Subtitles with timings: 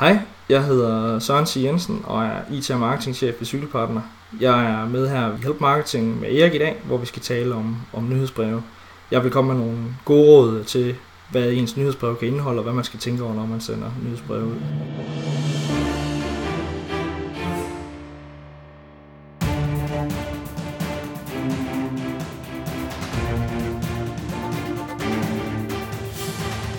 [0.00, 0.18] Hej,
[0.48, 1.56] jeg hedder Søren C.
[1.56, 4.00] Jensen og er IT- og marketingchef ved Cykelpartner.
[4.40, 7.54] Jeg er med her i Help Marketing med Erik i dag, hvor vi skal tale
[7.54, 8.62] om, om nyhedsbreve.
[9.10, 10.94] Jeg vil komme med nogle gode råd til,
[11.30, 14.44] hvad ens nyhedsbrev kan indeholde, og hvad man skal tænke over, når man sender nyhedsbreve
[14.44, 14.56] ud.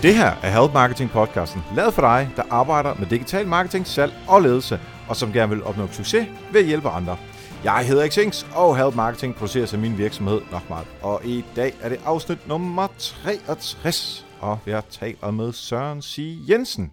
[0.08, 4.14] Det her er Help Marketing podcasten, lavet for dig, der arbejder med digital marketing, salg
[4.28, 4.80] og ledelse,
[5.10, 7.18] og som gerne vil opnå succes ved at hjælpe andre.
[7.64, 10.88] Jeg hedder Xings, og Help Marketing producerer sig min virksomhed nok meget.
[11.02, 16.38] Og i dag er det afsnit nummer 63, og jeg taler med Søren C.
[16.50, 16.92] Jensen.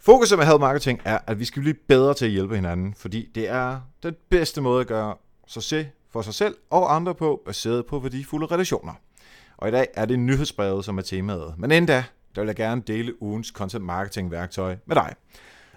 [0.00, 3.28] Fokuset med Help Marketing er, at vi skal blive bedre til at hjælpe hinanden, fordi
[3.34, 5.14] det er den bedste måde at gøre
[5.46, 8.92] succes for sig selv og andre på, baseret på værdifulde relationer.
[9.56, 11.54] Og i dag er det nyhedsbrevet, som er temaet.
[11.58, 12.04] Men endda,
[12.38, 15.14] der vil jeg gerne dele ugens content marketing værktøj med dig.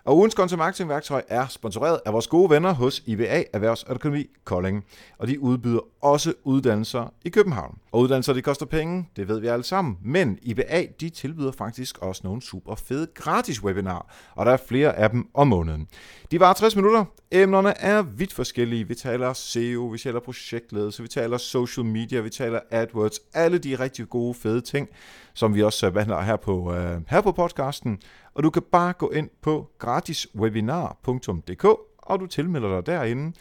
[0.03, 3.95] Og ugens content marketing værktøj er sponsoreret af vores gode venner hos IBA Erhvervs og
[3.95, 4.85] Økonomi Kolding.
[5.17, 7.77] Og de udbyder også uddannelser i København.
[7.91, 9.97] Og uddannelser, de koster penge, det ved vi alle sammen.
[10.03, 14.15] Men IBA, de tilbyder faktisk også nogle super fede gratis webinar.
[14.35, 15.87] Og der er flere af dem om måneden.
[16.31, 17.05] De var 60 minutter.
[17.33, 18.87] Emnerne er vidt forskellige.
[18.87, 23.19] Vi taler SEO, vi taler projektledelse, vi taler social media, vi taler AdWords.
[23.33, 24.89] Alle de rigtig gode, fede ting,
[25.33, 27.99] som vi også behandler her på, øh, her på podcasten.
[28.33, 31.65] Og du kan bare gå ind på gratiswebinar.dk,
[31.97, 33.33] og du tilmelder dig derinde.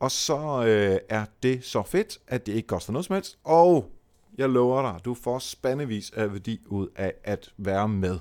[0.00, 3.38] Og så øh, er det så fedt, at det ikke koster noget som helst.
[3.44, 3.90] Og
[4.38, 8.18] jeg lover dig, du får spandevis af værdi ud af at være med.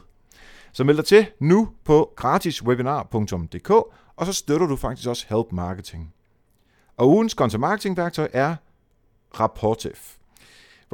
[0.74, 3.72] Så meld dig til nu på gratiswebinar.dk,
[4.16, 6.14] og så støtter du faktisk også Help Marketing.
[6.97, 8.56] Og ugens content marketing værktøj er
[9.39, 9.94] Rapportive.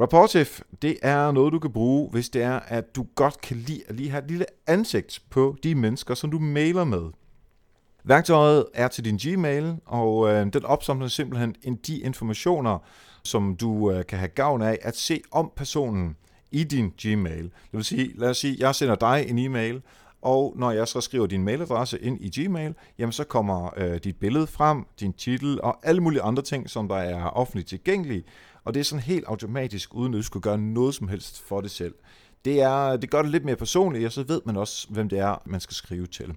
[0.00, 0.46] Rapportive,
[0.82, 3.94] det er noget, du kan bruge, hvis det er, at du godt kan lide at
[3.94, 7.10] lige have et lille ansigt på de mennesker, som du mailer med.
[8.04, 11.54] Værktøjet er til din Gmail, og øh, den opsamler simpelthen
[11.86, 12.78] de informationer,
[13.24, 16.16] som du øh, kan have gavn af at se om personen
[16.50, 17.44] i din Gmail.
[17.44, 19.82] Det vil sige, lad os sige, jeg sender dig en e-mail,
[20.22, 24.16] og når jeg så skriver din mailadresse ind i Gmail, jamen så kommer øh, dit
[24.16, 28.24] billede frem, din titel og alle mulige andre ting, som der er offentligt tilgængelige.
[28.64, 31.60] Og det er sådan helt automatisk, uden at du skulle gøre noget som helst for
[31.60, 31.94] det selv.
[32.44, 35.18] Det, er, det gør det lidt mere personligt, og så ved man også, hvem det
[35.18, 36.34] er, man skal skrive til.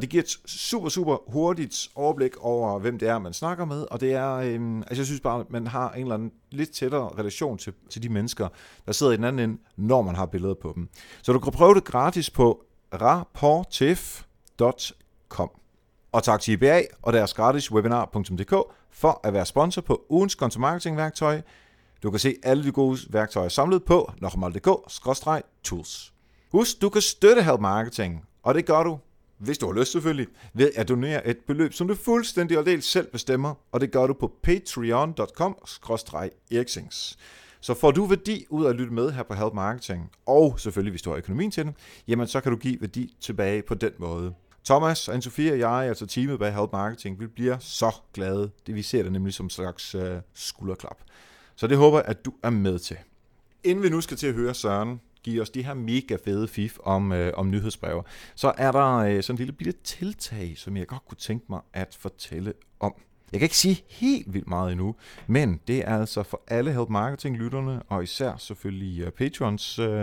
[0.00, 4.00] Det giver et super, super hurtigt overblik over, hvem det er, man snakker med, og
[4.00, 7.10] det er, øhm, altså jeg synes bare, at man har en eller anden lidt tættere
[7.18, 8.48] relation til, til de mennesker,
[8.86, 10.88] der sidder i den anden ende, når man har billeder på dem.
[11.22, 15.50] Så du kan prøve det gratis på rapportif.com.
[16.12, 18.54] Og tak til IBA og deres gratis webinar.dk
[18.90, 21.40] for at være sponsor på ugens kontomarketingværktøj.
[22.02, 26.12] Du kan se alle de gode værktøjer samlet på nokmal.dk-tools.
[26.52, 28.98] Husk, du kan støtte Help Marketing, og det gør du,
[29.38, 32.82] hvis du har lyst selvfølgelig, ved at donere et beløb, som du fuldstændig og del
[32.82, 37.16] selv bestemmer, og det gør du på patreon.com-eriksings.
[37.66, 40.90] Så får du værdi ud af at lytte med her på Help Marketing, og selvfølgelig
[40.90, 41.74] hvis du har økonomien til det,
[42.08, 44.34] jamen så kan du give værdi tilbage på den måde.
[44.64, 48.50] Thomas, Anne-Sophie og jeg, altså teamet bag Help Marketing, vi bliver så glade.
[48.66, 50.96] Det vi ser det nemlig som en slags øh, skulderklap.
[51.56, 52.96] Så det håber jeg, at du er med til.
[53.64, 56.78] Inden vi nu skal til at høre Søren give os de her mega fede fif
[56.82, 58.02] om, øh, om nyhedsbreve,
[58.34, 61.60] så er der øh, sådan en lille bitte tiltag, som jeg godt kunne tænke mig
[61.72, 62.94] at fortælle om.
[63.32, 64.94] Jeg kan ikke sige helt vildt meget endnu,
[65.26, 70.00] men det er altså for alle Help Marketing-lytterne, og især selvfølgelig øh, uh, Patrons uh,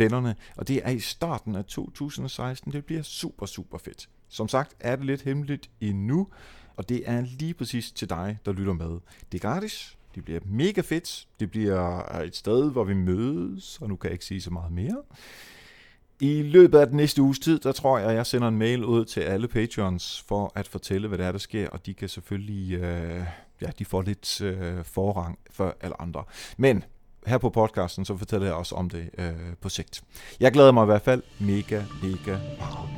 [0.00, 2.72] øh, og det er i starten af 2016.
[2.72, 4.08] Det bliver super, super fedt.
[4.28, 6.28] Som sagt er det lidt hemmeligt endnu,
[6.76, 8.98] og det er lige præcis til dig, der lytter med.
[9.32, 13.78] Det er gratis, det bliver mega fedt, det bliver øh, et sted, hvor vi mødes,
[13.80, 15.02] og nu kan jeg ikke sige så meget mere.
[16.20, 18.84] I løbet af den næste uges tid, der tror jeg, at jeg sender en mail
[18.84, 22.08] ud til alle patrons for at fortælle, hvad der er, der sker, og de kan
[22.08, 23.24] selvfølgelig, øh,
[23.60, 26.24] ja, de får lidt øh, forrang for alle andre.
[26.56, 26.84] Men
[27.26, 30.02] her på podcasten, så fortæller jeg også om det øh, på sigt.
[30.40, 32.88] Jeg glæder mig i hvert fald mega, mega meget.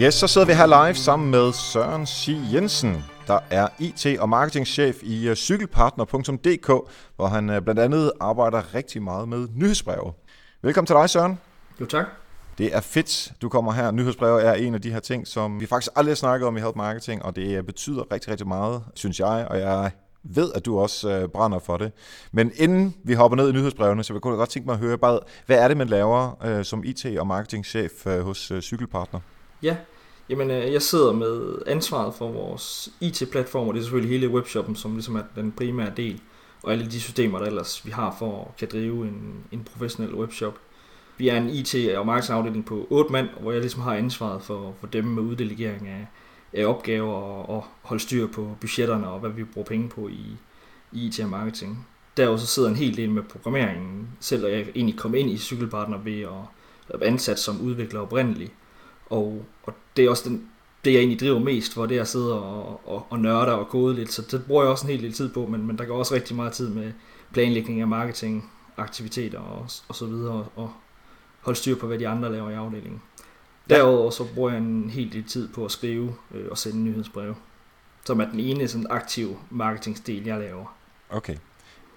[0.00, 2.36] Yes, så sidder vi her live sammen med Søren C.
[2.52, 6.66] Jensen, der er IT- og marketingchef i øh, cykelpartner.dk,
[7.16, 10.12] hvor han øh, blandt andet arbejder rigtig meget med nyhedsbreve.
[10.62, 11.40] Velkommen til dig, Søren.
[11.80, 12.06] Jo, tak.
[12.58, 13.90] Det er fedt, du kommer her.
[13.90, 16.60] Nyhedsbreve er en af de her ting, som vi faktisk aldrig har snakket om i
[16.60, 19.90] Help Marketing, og det øh, betyder rigtig, rigtig meget, synes jeg, og jeg
[20.22, 21.92] ved, at du også brænder for det.
[22.32, 24.98] Men inden vi hopper ned i nyhedsbrevene, så vil jeg godt tænke mig at høre,
[24.98, 29.20] bare, hvad er det, man laver som IT- og marketingchef hos Cykelpartner?
[29.62, 29.76] Ja,
[30.28, 34.76] Jamen, øh, jeg sidder med ansvaret for vores IT-platform, og det er selvfølgelig hele webshoppen,
[34.76, 36.20] som ligesom er den primære del.
[36.62, 40.14] og alle de systemer, der ellers vi har for at kan drive en, en professionel
[40.14, 40.58] webshop.
[41.18, 44.74] Vi er en IT- og markedsafdeling på 8 mand, hvor jeg ligesom har ansvaret for,
[44.80, 46.06] for dem med uddelegering af,
[46.52, 50.26] af opgaver og, og holde styr på budgetterne og hvad vi bruger penge på i,
[50.92, 51.86] i IT og marketing.
[52.16, 55.98] Derudover så sidder en hel del med programmeringen, selv jeg egentlig kom ind i cykelpartner
[55.98, 58.52] ved at være ansat som udvikler oprindeligt.
[59.12, 60.48] Og, og det er også den,
[60.84, 63.68] det, jeg egentlig driver mest for, det er at sidde og, og, og nørde og
[63.68, 65.84] kode lidt, så det bruger jeg også en hel del tid på, men, men der
[65.84, 66.92] går også rigtig meget tid med
[67.32, 70.72] planlægning af marketing, aktiviteter og, og så videre, og, og
[71.40, 73.02] holde styr på, hvad de andre laver i afdelingen.
[73.70, 77.34] Derudover så bruger jeg en hel del tid på at skrive øh, og sende nyhedsbreve,
[78.04, 80.76] som er den ene sådan aktive marketingsdel, jeg laver.
[81.10, 81.36] Okay.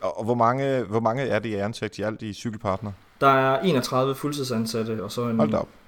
[0.02, 2.92] Og, og hvor, mange, hvor mange er det i ansat i alt i cykelpartner?
[3.22, 5.40] Der er 31 fuldtidsansatte, og så en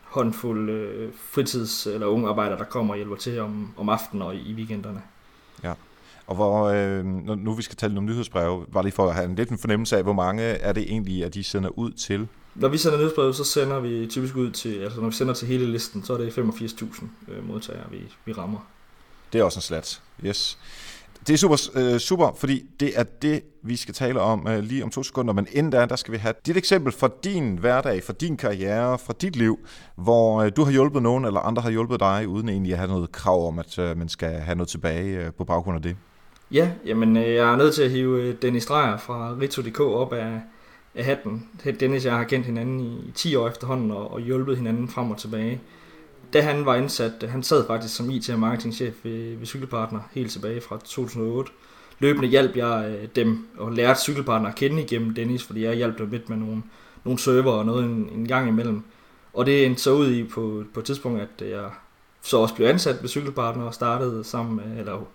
[0.10, 4.36] håndfuld øh, fritids- eller unge arbejdere, der kommer og hjælper til om, om aftenen og
[4.36, 5.02] i, i weekenderne.
[5.64, 5.74] Ja.
[6.28, 9.36] Og hvor, øh, nu vi skal tale om nyhedsbreve, var det for at have en
[9.36, 12.28] lidt en fornemmelse af, hvor mange er det egentlig, at de sender ud til?
[12.56, 15.48] Når vi sender nyhedsbreve, så sender vi typisk ud til, altså når vi sender til
[15.48, 18.60] hele listen, så er det 85.000 øh, modtagere, vi, vi rammer.
[19.34, 20.58] Det er også en slat, yes.
[21.28, 24.84] Det er super, øh, super, fordi det er det, vi skal tale om øh, lige
[24.84, 25.34] om to sekunder.
[25.34, 28.98] Men inden da, der skal vi have dit eksempel fra din hverdag, fra din karriere,
[28.98, 29.60] fra dit liv,
[29.96, 32.88] hvor øh, du har hjulpet nogen, eller andre har hjulpet dig, uden egentlig at have
[32.88, 35.96] noget krav om, at øh, man skal have noget tilbage øh, på baggrund af det.
[36.52, 40.14] Ja, jamen øh, jeg er nødt til at hive øh, Dennis Dreyer fra Rito.dk op
[40.14, 40.42] af,
[40.96, 41.50] af hatten.
[41.80, 45.12] Dennis og jeg har kendt hinanden i 10 år efterhånden og, og hjulpet hinanden frem
[45.12, 45.62] og tilbage
[46.34, 50.32] da han var ansat, han sad faktisk som IT- og marketingchef ved, ved Cykelpartner helt
[50.32, 51.52] tilbage fra 2008.
[52.00, 55.98] Løbende hjalp jeg øh, dem og lærte Cykelpartner at kende igennem Dennis, fordi jeg hjalp
[55.98, 56.64] dem lidt med nogle,
[57.04, 58.84] nogle server og noget en, en gang imellem.
[59.34, 61.70] Og det endte så ud i på, på et tidspunkt, at jeg
[62.22, 65.08] så også blev ansat ved Cykelpartner og startede sammen med, eller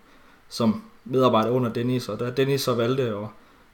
[0.49, 3.27] som medarbejder under Dennis, og da Dennis så valgte at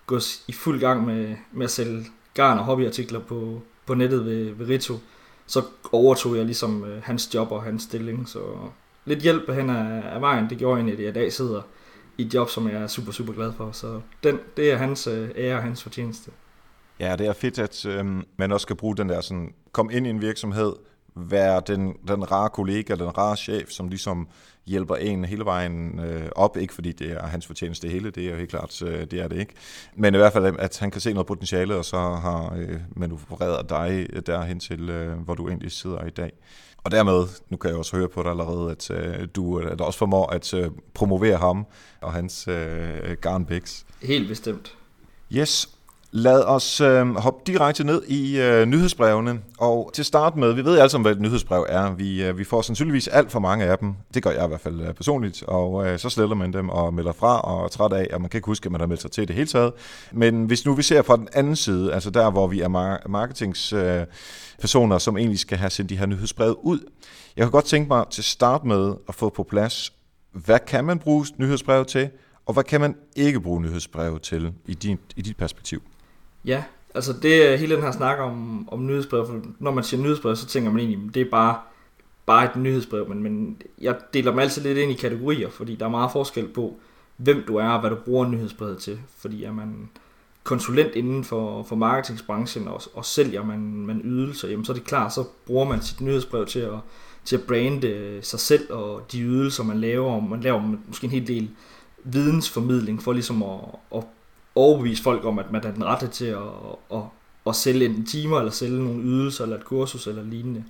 [0.06, 4.51] gå i fuld gang med, med at sælge garn og hobbyartikler på, på nettet ved,
[4.51, 4.94] ved Rito,
[5.49, 8.39] så overtog jeg ligesom øh, hans job og hans stilling, så
[9.05, 11.61] lidt hjælp hen ad, ad vejen, det gjorde egentlig, at jeg i dag sidder
[12.17, 13.71] i et job, som jeg er super, super glad for.
[13.71, 16.31] Så den, det er hans øh, ære og hans fortjeneste.
[16.99, 18.05] Ja, det er fedt, at øh,
[18.37, 20.73] man også kan bruge den der sådan, kom ind i en virksomhed,
[21.19, 24.27] være den, den rare kollega, den rare chef, som ligesom
[24.66, 26.57] hjælper en hele vejen øh, op.
[26.57, 29.13] Ikke fordi det er hans fortjeneste det hele, det er jo helt klart, øh, det
[29.13, 29.54] er det ikke.
[29.95, 33.69] Men i hvert fald, at han kan se noget potentiale, og så har øh, manøvreret
[33.69, 36.31] dig derhen til, øh, hvor du egentlig sidder i dag.
[36.83, 40.00] Og dermed, nu kan jeg også høre på dig allerede, at øh, du at også
[40.00, 41.66] formår at øh, promovere ham
[42.01, 43.86] og hans øh, garnbæks.
[44.01, 44.77] Helt bestemt.
[45.33, 45.78] Yes,
[46.11, 49.39] Lad os øh, hoppe direkte ned i øh, nyhedsbrevene.
[49.59, 51.91] Og til start med, vi ved alle sammen, hvad et nyhedsbrev er.
[51.91, 53.94] Vi, øh, vi får sandsynligvis alt for mange af dem.
[54.13, 55.44] Det gør jeg i hvert fald øh, personligt.
[55.44, 58.29] Og øh, så sletter man dem og melder fra og er træt af, og man
[58.29, 59.73] kan ikke huske, at man har meldt sig til det hele taget.
[60.11, 63.07] Men hvis nu vi ser fra den anden side, altså der, hvor vi er mar-
[63.09, 66.79] marketingspersoner, øh, som egentlig skal have sendt de her nyhedsbreve ud.
[67.38, 69.94] Jeg kan godt tænke mig til start med at få på plads,
[70.31, 72.09] hvad kan man bruge nyhedsbrev til,
[72.45, 75.81] og hvad kan man ikke bruge nyhedsbrevet til i, din, i dit perspektiv?
[76.45, 76.63] Ja,
[76.95, 80.36] altså det øh, hele den her snak om, om nyhedsbrev, for når man siger nyhedsbrev,
[80.36, 81.59] så tænker man egentlig, det er bare,
[82.25, 85.86] bare et nyhedsbrev, men, men jeg deler dem altid lidt ind i kategorier, fordi der
[85.86, 86.80] er meget forskel på,
[87.18, 89.89] hvem du er og hvad du bruger nyhedsbrevet til, fordi er man
[90.44, 94.85] konsulent inden for, for marketingsbranchen og, og sælger man, man ydelser, jamen så er det
[94.85, 96.80] klart, så bruger man sit nyhedsbrev til at,
[97.25, 101.06] til at brande øh, sig selv og de ydelser, man laver, og man laver måske
[101.06, 101.49] en hel del
[102.04, 103.59] vidensformidling for ligesom at,
[103.95, 104.04] at
[104.59, 106.37] overbevise folk om, at man er den rette til at,
[106.94, 107.01] at,
[107.47, 110.63] at sælge en timer, eller sælge nogle ydelser, eller et kursus, eller lignende.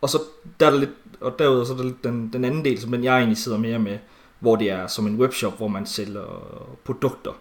[0.00, 0.18] Og så
[0.60, 0.90] der er der lidt,
[1.20, 3.58] og derudover så er der lidt den, den anden del, som den jeg egentlig sidder
[3.58, 3.98] mere med,
[4.40, 6.24] hvor det er som en webshop, hvor man sælger
[6.84, 7.32] produkter.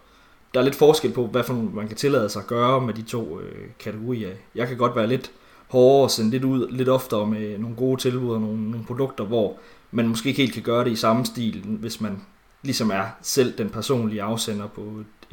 [0.53, 3.01] Der er lidt forskel på, hvad for man kan tillade sig at gøre med de
[3.01, 4.29] to øh, kategorier.
[4.55, 5.31] Jeg kan godt være lidt
[5.67, 9.23] hårdere og sende lidt ud lidt oftere med nogle gode tilbud og nogle, nogle produkter,
[9.23, 9.57] hvor
[9.91, 12.21] man måske ikke helt kan gøre det i samme stil, hvis man
[12.61, 14.81] ligesom er selv den personlige afsender på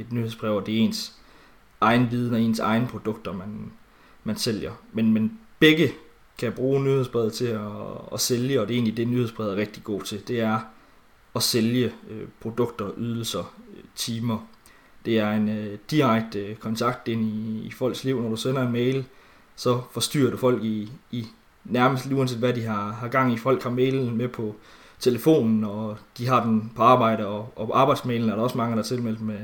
[0.00, 1.16] et, nyhedsbrev, og det er ens
[1.80, 3.72] egen viden og ens egen produkter, man,
[4.24, 4.72] man sælger.
[4.92, 5.92] Men, men begge
[6.38, 7.60] kan bruge nyhedsbrevet til at,
[8.12, 10.28] at sælge, og det er egentlig det, nyhedsbrevet er rigtig god til.
[10.28, 10.60] Det er
[11.36, 14.46] at sælge øh, produkter, ydelser, øh, timer.
[15.04, 18.22] Det er en øh, direkte øh, kontakt ind i, i folks liv.
[18.22, 19.04] Når du sender en mail,
[19.56, 21.26] så forstyrrer du folk i, i
[21.64, 23.36] nærmest lige uanset hvad de har, har gang i.
[23.36, 24.56] Folk har mailen med på
[24.98, 28.82] telefonen, og de har den på arbejde, og, og arbejdsmailen er der også mange, der
[28.82, 29.38] er tilmeldt med,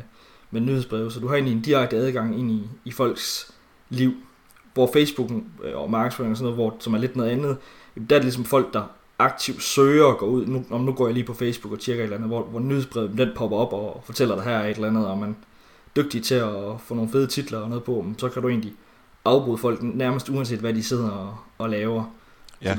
[0.50, 3.52] med nyhedsbreve, så du har egentlig en direkte adgang ind i, i folks
[3.88, 4.12] liv,
[4.74, 5.30] hvor Facebook
[5.64, 7.56] øh, og markedsføring og sådan noget, hvor, som er lidt noget andet,
[7.94, 8.82] der er det ligesom folk, der
[9.18, 12.02] aktivt søger og går ud, nu, om nu går jeg lige på Facebook og tjekker
[12.02, 14.88] et eller andet, hvor, hvor nyhedsbrevet den popper op og fortæller dig her et eller
[14.88, 15.36] andet, og man,
[15.96, 18.72] dygtig til at få nogle fede titler og noget på, så kan du egentlig
[19.24, 22.04] afbryde folk nærmest uanset hvad de sidder og, og laver.
[22.62, 22.78] Ja.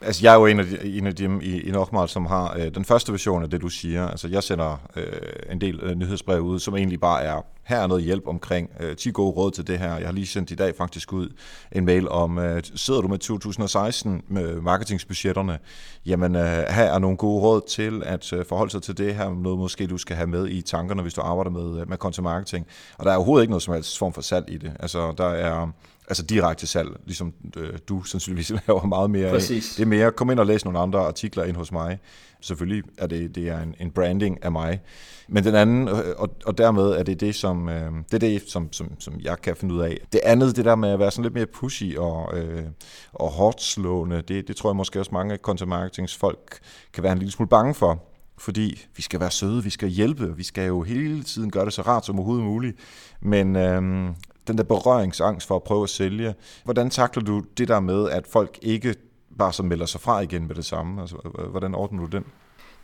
[0.00, 2.56] Altså, jeg er jo en af, de, en af dem i, i Nokmal, som har
[2.58, 4.08] øh, den første version af det, du siger.
[4.08, 7.86] Altså, jeg sender øh, en del øh, nyhedsbrev ud, som egentlig bare er, her er
[7.86, 9.96] noget hjælp omkring øh, 10 gode råd til det her.
[9.96, 11.28] Jeg har lige sendt i dag faktisk ud
[11.72, 15.58] en mail om, øh, sidder du med 2016 med marketingsbudgetterne?
[16.06, 19.34] Jamen, øh, her er nogle gode råd til at øh, forholde sig til det her.
[19.34, 22.24] Noget måske du skal have med i tankerne, hvis du arbejder med, øh, med content
[22.24, 22.66] marketing.
[22.98, 24.72] Og der er overhovedet ikke noget som helst form for salg i det.
[24.80, 25.68] Altså, der er
[26.08, 29.70] altså direkte salg, ligesom øh, du sandsynligvis laver meget mere Præcis.
[29.70, 29.76] af.
[29.76, 31.98] Det er mere, kom ind og læs nogle andre artikler ind hos mig.
[32.40, 34.80] Selvfølgelig er det, det er en, en branding af mig.
[35.28, 38.42] Men den anden, øh, og, og dermed er det det, som, øh, det, er det
[38.48, 39.98] som, som, som jeg kan finde ud af.
[40.12, 42.64] Det andet, det der med at være sådan lidt mere pushy og, øh,
[43.12, 46.58] og hårdt slående, det, det tror jeg måske også mange content marketings folk
[46.92, 48.02] kan være en lille smule bange for
[48.38, 51.72] fordi vi skal være søde, vi skal hjælpe, vi skal jo hele tiden gøre det
[51.72, 52.76] så rart som overhovedet muligt.
[53.20, 54.14] Men øhm,
[54.48, 56.34] den der berøringsangst for at prøve at sælge.
[56.64, 58.94] Hvordan takler du det der med, at folk ikke
[59.38, 61.00] bare så melder sig fra igen med det samme?
[61.00, 61.16] Altså,
[61.50, 62.24] hvordan ordner du den?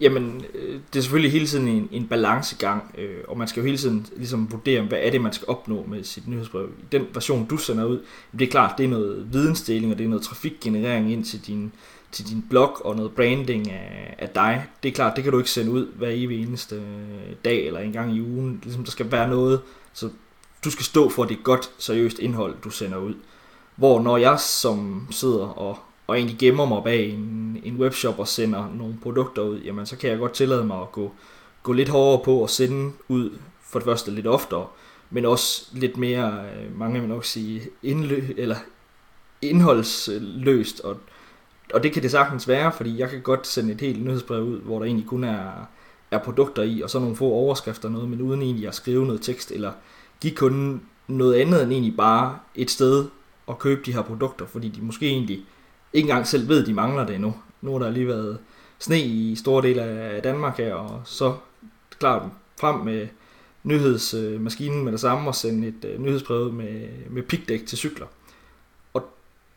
[0.01, 3.65] Jamen, øh, det er selvfølgelig hele tiden en, en balancegang, øh, og man skal jo
[3.65, 6.69] hele tiden ligesom vurdere, hvad er det, man skal opnå med sit nyhedsbrev.
[6.79, 8.03] I den version, du sender ud,
[8.33, 11.73] det er klart, det er noget vidensdeling, og det er noget trafikgenerering ind til din,
[12.13, 14.67] til din blog, og noget branding af, af dig.
[14.83, 17.81] Det er klart, det kan du ikke sende ud hver evig eneste øh, dag, eller
[17.81, 18.61] en gang i ugen.
[18.63, 19.61] Ligesom, der skal være noget,
[19.93, 20.09] så
[20.65, 23.15] du skal stå for det godt, seriøst indhold, du sender ud.
[23.77, 28.29] Hvor når jeg som sidder og, og egentlig gemmer mig bag en, en webshop og
[28.29, 31.13] sender nogle produkter ud, jamen så kan jeg godt tillade mig at gå,
[31.63, 33.31] gå lidt hårdere på at sende ud
[33.63, 34.67] for det første lidt oftere,
[35.11, 38.57] men også lidt mere, øh, mange vil nok sige, indlø, eller
[39.43, 40.97] indholdsløst, og,
[41.75, 44.61] og det kan det sagtens være, fordi jeg kan godt sende et helt nyhedsbrev ud,
[44.61, 45.51] hvor der egentlig kun er,
[46.11, 49.23] er produkter i, og så nogle få overskrifter noget, men uden egentlig at skrive noget
[49.23, 49.73] tekst, eller
[50.23, 53.07] give kunden noget andet end egentlig bare et sted
[53.49, 55.39] at købe de her produkter, fordi de måske egentlig
[55.93, 57.35] ikke engang selv ved, at de mangler det endnu.
[57.61, 58.39] Nu har der lige været
[58.79, 61.35] sne i store dele af Danmark her, og så
[61.99, 62.23] klart
[62.61, 63.09] frem med
[63.63, 68.07] nyhedsmaskinen med det samme og sende et øh, nyhedsbrev med, med pigdæk til cykler.
[68.95, 69.03] Og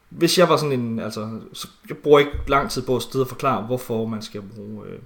[0.10, 3.24] hvis jeg var sådan en, altså, så jeg bruger ikke lang tid på at sidde
[3.24, 5.00] og forklare, hvorfor man skal bruge, øh,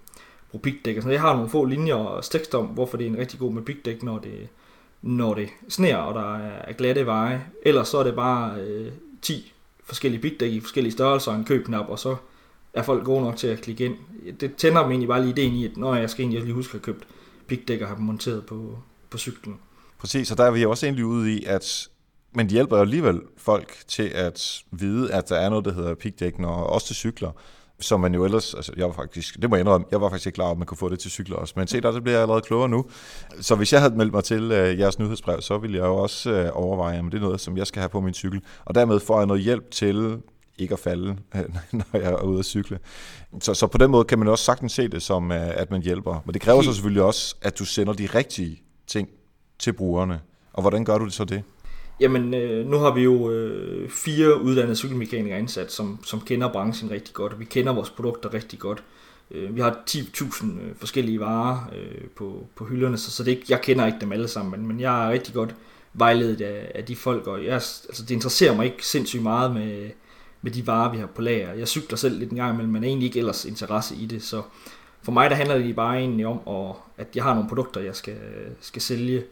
[0.51, 0.96] bruge pigdæk.
[0.96, 3.54] Altså, jeg har nogle få linjer og tekst om, hvorfor det er en rigtig god
[3.54, 4.48] med pigdæk, når det,
[5.01, 7.46] når det sneer, og der er glatte veje.
[7.65, 8.91] Ellers så er det bare øh,
[9.22, 9.53] 10
[9.84, 12.15] forskellige bigdæk i forskellige størrelser og en købknap, og så
[12.74, 13.96] er folk gode nok til at klikke ind.
[14.39, 16.70] Det tænder dem egentlig bare lige ideen i, at når jeg skal egentlig lige huske
[16.70, 17.08] at have købt
[17.48, 18.77] bigdæk og have dem monteret på,
[19.10, 19.60] på cyklen.
[20.00, 21.89] Præcis, og der er vi også egentlig ude i, at
[22.32, 25.96] men de hjælper jo alligevel folk til at vide, at der er noget, der hedder
[25.96, 27.32] pigdæk, og også til cykler
[27.81, 30.27] som man jo ellers, altså jeg var faktisk, det må jeg indrømme, jeg var faktisk
[30.27, 32.03] ikke klar over, at man kunne få det til cykler også, men se der, det
[32.03, 32.86] bliver jeg allerede klogere nu.
[33.41, 36.31] Så hvis jeg havde meldt mig til øh, jeres nyhedsbrev, så ville jeg jo også
[36.31, 39.00] øh, overveje, om det er noget, som jeg skal have på min cykel, og dermed
[39.00, 40.21] får jeg noget hjælp til
[40.57, 41.17] ikke at falde,
[41.71, 42.79] når jeg er ude at cykle.
[43.39, 45.81] Så, så på den måde kan man også sagtens se det som, øh, at man
[45.81, 46.21] hjælper.
[46.25, 49.09] Men det kræver så selvfølgelig også, at du sender de rigtige ting
[49.59, 50.19] til brugerne.
[50.53, 51.43] Og hvordan gør du det så det?
[52.01, 56.91] Jamen, øh, nu har vi jo øh, fire uddannede cykelmekanikere ansat, som, som kender branchen
[56.91, 58.84] rigtig godt, og vi kender vores produkter rigtig godt.
[59.32, 63.46] Øh, vi har 10.000 øh, forskellige varer øh, på, på hylderne, så, så det ikke,
[63.50, 65.56] jeg kender ikke dem alle sammen, men, men jeg er rigtig godt
[65.94, 69.89] vejledet af, af de folk, og jeg, altså, det interesserer mig ikke sindssygt meget med,
[70.41, 71.53] med de varer, vi har på lager.
[71.53, 74.24] Jeg cykler selv lidt en gang imellem, men er egentlig ikke ellers interesse i det,
[74.24, 74.41] så
[75.01, 77.96] for mig der handler det bare egentlig om, at, at jeg har nogle produkter, jeg
[77.96, 78.18] skal,
[78.62, 79.24] skal sælge,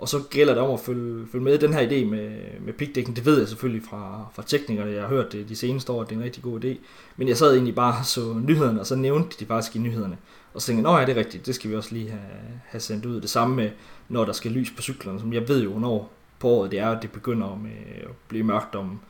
[0.00, 2.30] og så gælder det om at følge, følge med den her idé med,
[2.60, 3.16] med pigdækken.
[3.16, 4.90] Det ved jeg selvfølgelig fra, fra teknikerne.
[4.90, 6.76] Jeg har hørt det de seneste år, at det er en rigtig god idé.
[7.16, 10.16] Men jeg sad egentlig bare så nyhederne, og så nævnte de faktisk i nyhederne.
[10.54, 12.80] Og så tænkte jeg, ja, det er rigtigt, det skal vi også lige have, have
[12.80, 13.20] sendt ud.
[13.20, 13.70] Det samme med,
[14.08, 16.88] når der skal lys på cyklerne, som jeg ved jo, hvornår på året det er,
[16.88, 19.00] at det begynder med at blive mørkt om,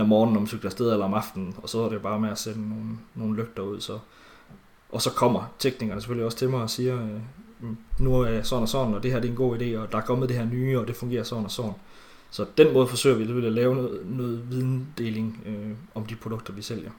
[0.00, 1.54] om morgenen, om cykler afsted eller om aftenen.
[1.56, 3.80] Og så er det bare med at sætte nogle, nogle lygter ud.
[3.80, 3.98] Så.
[4.92, 7.08] Og så kommer teknikerne selvfølgelig også til mig og siger,
[7.98, 9.98] nu er sådan og sådan, og det her det er en god idé, og der
[9.98, 11.72] er kommet det her nye, og det fungerer sådan og sådan.
[12.30, 16.62] Så den måde forsøger vi at lave noget, noget videndeling øh, om de produkter, vi
[16.62, 16.90] sælger.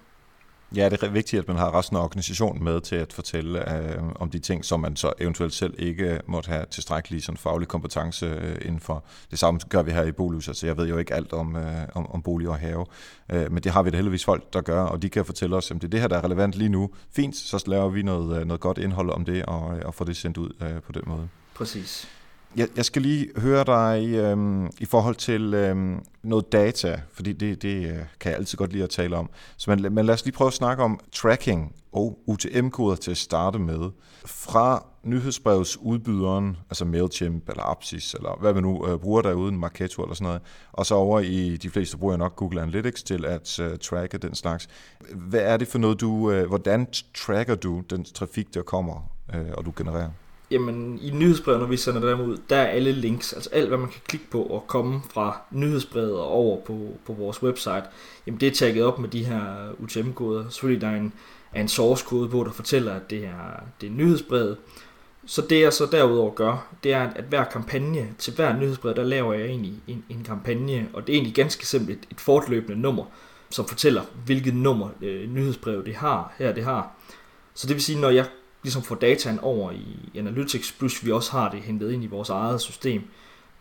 [0.75, 4.03] Ja, det er vigtigt, at man har resten af organisationen med til at fortælle øh,
[4.15, 8.25] om de ting, som man så eventuelt selv ikke måtte have tilstrækkelig sådan faglig kompetence
[8.25, 9.03] øh, inden for.
[9.31, 11.87] Det samme gør vi her i Bolus, altså jeg ved jo ikke alt om, øh,
[11.95, 12.85] om, om bolig og have,
[13.31, 15.71] øh, men det har vi da heldigvis folk, der gør, og de kan fortælle os,
[15.71, 16.89] at det er det her, der er relevant lige nu.
[17.11, 20.05] Fint, så laver vi noget, øh, noget godt indhold om det, og, øh, og får
[20.05, 21.27] det sendt ud øh, på den måde.
[21.53, 22.07] Præcis.
[22.55, 27.61] Jeg, jeg skal lige høre dig øhm, i forhold til øhm, noget data, fordi det,
[27.61, 29.29] det øh, kan jeg altid godt lide at tale om.
[29.57, 33.17] Så man, men lad os lige prøve at snakke om tracking og UTM-koder til at
[33.17, 33.91] starte med.
[34.25, 40.15] Fra nyhedsbrevsudbyderen, altså MailChimp eller Apsis, eller hvad man nu øh, bruger derude, Marketo eller
[40.15, 40.41] sådan noget,
[40.71, 44.35] og så over i, de fleste bruger nok Google Analytics til at øh, tracke den
[44.35, 44.67] slags.
[45.15, 49.51] Hvad er det for noget, du, øh, hvordan tracker du den trafik, der kommer, øh,
[49.53, 50.09] og du genererer?
[50.51, 53.77] Jamen, i nyhedsbrevet, når vi sender dem ud, der er alle links, altså alt, hvad
[53.77, 57.83] man kan klikke på og komme fra nyhedsbrevet og over på, på vores website,
[58.27, 60.49] jamen det er tagget op med de her UTM-koder.
[60.49, 61.13] Selvfølgelig der er en,
[61.53, 64.57] er en source-kode på, der fortæller, at det er, det er nyhedsbrevet.
[65.25, 69.03] Så det jeg så derudover gør, det er, at hver kampagne, til hver nyhedsbrev, der
[69.03, 73.03] laver jeg egentlig en, en kampagne, og det er egentlig ganske simpelt et fortløbende nummer,
[73.49, 76.91] som fortæller, hvilket nummer øh, nyhedsbrev det har, her det har.
[77.53, 78.25] Så det vil sige, når jeg
[78.63, 82.29] ligesom får dataen over i Analytics, plus vi også har det hentet ind i vores
[82.29, 83.01] eget system,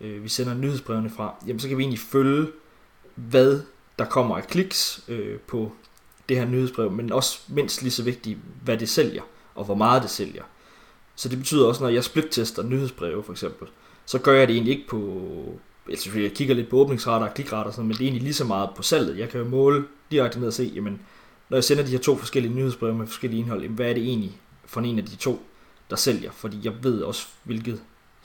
[0.01, 2.47] øh, vi sender nyhedsbrevene fra, jamen så kan vi egentlig følge,
[3.15, 3.61] hvad
[3.99, 5.71] der kommer af kliks øh, på
[6.29, 9.21] det her nyhedsbrev, men også mindst lige så vigtigt, hvad det sælger,
[9.55, 10.43] og hvor meget det sælger.
[11.15, 13.67] Så det betyder også, når jeg splittester nyhedsbreve for eksempel,
[14.05, 17.67] så gør jeg det egentlig ikke på, altså jeg kigger lidt på åbningsrater og klikrater,
[17.67, 19.17] og sådan, men det er egentlig lige så meget på salget.
[19.17, 20.99] Jeg kan jo måle direkte ned og se, jamen,
[21.49, 24.03] når jeg sender de her to forskellige nyhedsbreve med forskellige indhold, jamen, hvad er det
[24.03, 25.45] egentlig for en af de to,
[25.89, 26.31] der sælger?
[26.31, 27.81] Fordi jeg ved også, hvilket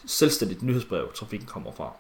[0.07, 1.93] selvstændigt nyhedsbrev trafikken kommer fra.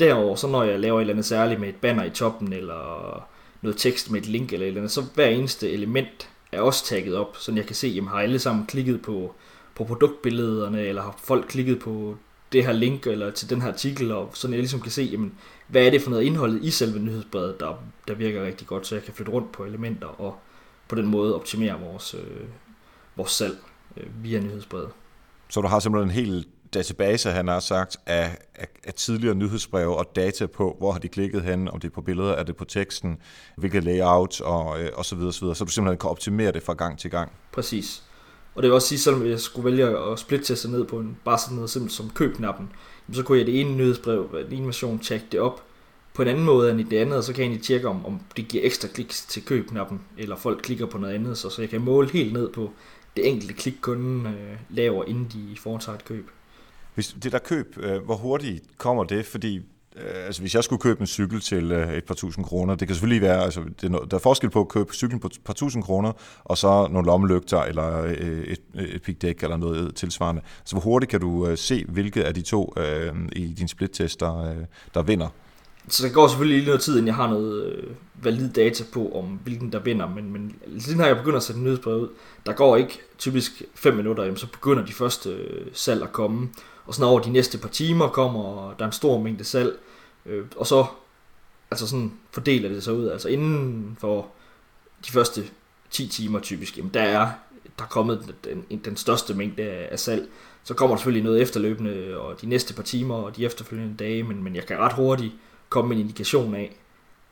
[0.00, 3.28] Derover så når jeg laver et eller andet særligt med et banner i toppen, eller
[3.62, 6.84] noget tekst med et link eller et eller andet, så hver eneste element er også
[6.84, 9.34] tagget op, så jeg kan se, jamen har alle sammen klikket på,
[9.74, 12.16] på produktbillederne, eller har folk klikket på
[12.52, 15.34] det her link, eller til den her artikel, og sådan jeg ligesom kan se, jamen,
[15.68, 17.74] hvad er det for noget indholdet i selve nyhedsbrevet, der,
[18.08, 20.38] der virker rigtig godt, så jeg kan flytte rundt på elementer, og
[20.88, 22.46] på den måde optimere vores, øh,
[23.16, 23.58] vores salg
[23.96, 24.90] øh, via nyhedsbrevet.
[25.48, 29.96] Så du har simpelthen en hel database, han har sagt, af, af, af tidligere nyhedsbreve
[29.96, 32.56] og data på, hvor har de klikket hen, om det er på billeder, er det
[32.56, 33.18] på teksten,
[33.56, 36.62] hvilket layout og, øh, og så videre, så videre, så du simpelthen kan optimere det
[36.62, 37.32] fra gang til gang.
[37.52, 38.02] Præcis.
[38.54, 41.38] Og det vil også sige, selvom jeg skulle vælge at splitte ned på en, bare
[41.38, 42.72] sådan noget simpelt som købknappen,
[43.12, 45.62] så kunne jeg det ene nyhedsbrev, den ene version, tjekke det op
[46.14, 48.06] på en anden måde end i det andet, og så kan jeg egentlig tjekke, om,
[48.06, 51.62] om det giver ekstra kliks til købknappen, eller folk klikker på noget andet, så, så
[51.62, 52.70] jeg kan måle helt ned på
[53.16, 56.30] det enkelte klik, kunden øh, laver, inden de foretager et køb.
[56.94, 59.26] Hvis det der køb, øh, hvor hurtigt kommer det?
[59.26, 59.56] Fordi
[59.96, 62.88] øh, altså, hvis jeg skulle købe en cykel til øh, et par tusind kroner, det
[62.88, 65.26] kan selvfølgelig være, altså, det er noget, der er forskel på at købe cyklen på
[65.26, 66.12] et par tusind kroner,
[66.44, 68.12] og så nogle lommelygter, eller øh,
[68.44, 70.42] et, øh, et pigdæk, eller noget tilsvarende.
[70.64, 74.20] Så hvor hurtigt kan du øh, se, hvilket af de to øh, i din splittest,
[74.20, 75.28] der, øh, der vinder?
[75.88, 77.84] Så der går selvfølgelig lige noget tid, inden jeg har noget øh,
[78.22, 81.60] valid data på, om hvilken der vinder, men, men siden har jeg begyndt at sætte
[81.60, 82.08] nyhedsbrevet ud,
[82.46, 86.48] der går ikke typisk 5 minutter, jamen, så begynder de første øh, salg at komme,
[86.86, 89.78] og sådan over de næste par timer kommer, og der er en stor mængde salg,
[90.26, 90.86] øh, og så
[91.70, 94.26] altså sådan fordeler det sig ud, altså inden for
[95.06, 95.44] de første
[95.90, 97.30] 10 timer typisk, jamen der er
[97.78, 100.28] der er kommet den, den største mængde af salg.
[100.64, 104.22] Så kommer der selvfølgelig noget efterløbende, og de næste par timer, og de efterfølgende dage,
[104.22, 105.32] men, men jeg kan ret hurtigt
[105.68, 106.76] komme en indikation af,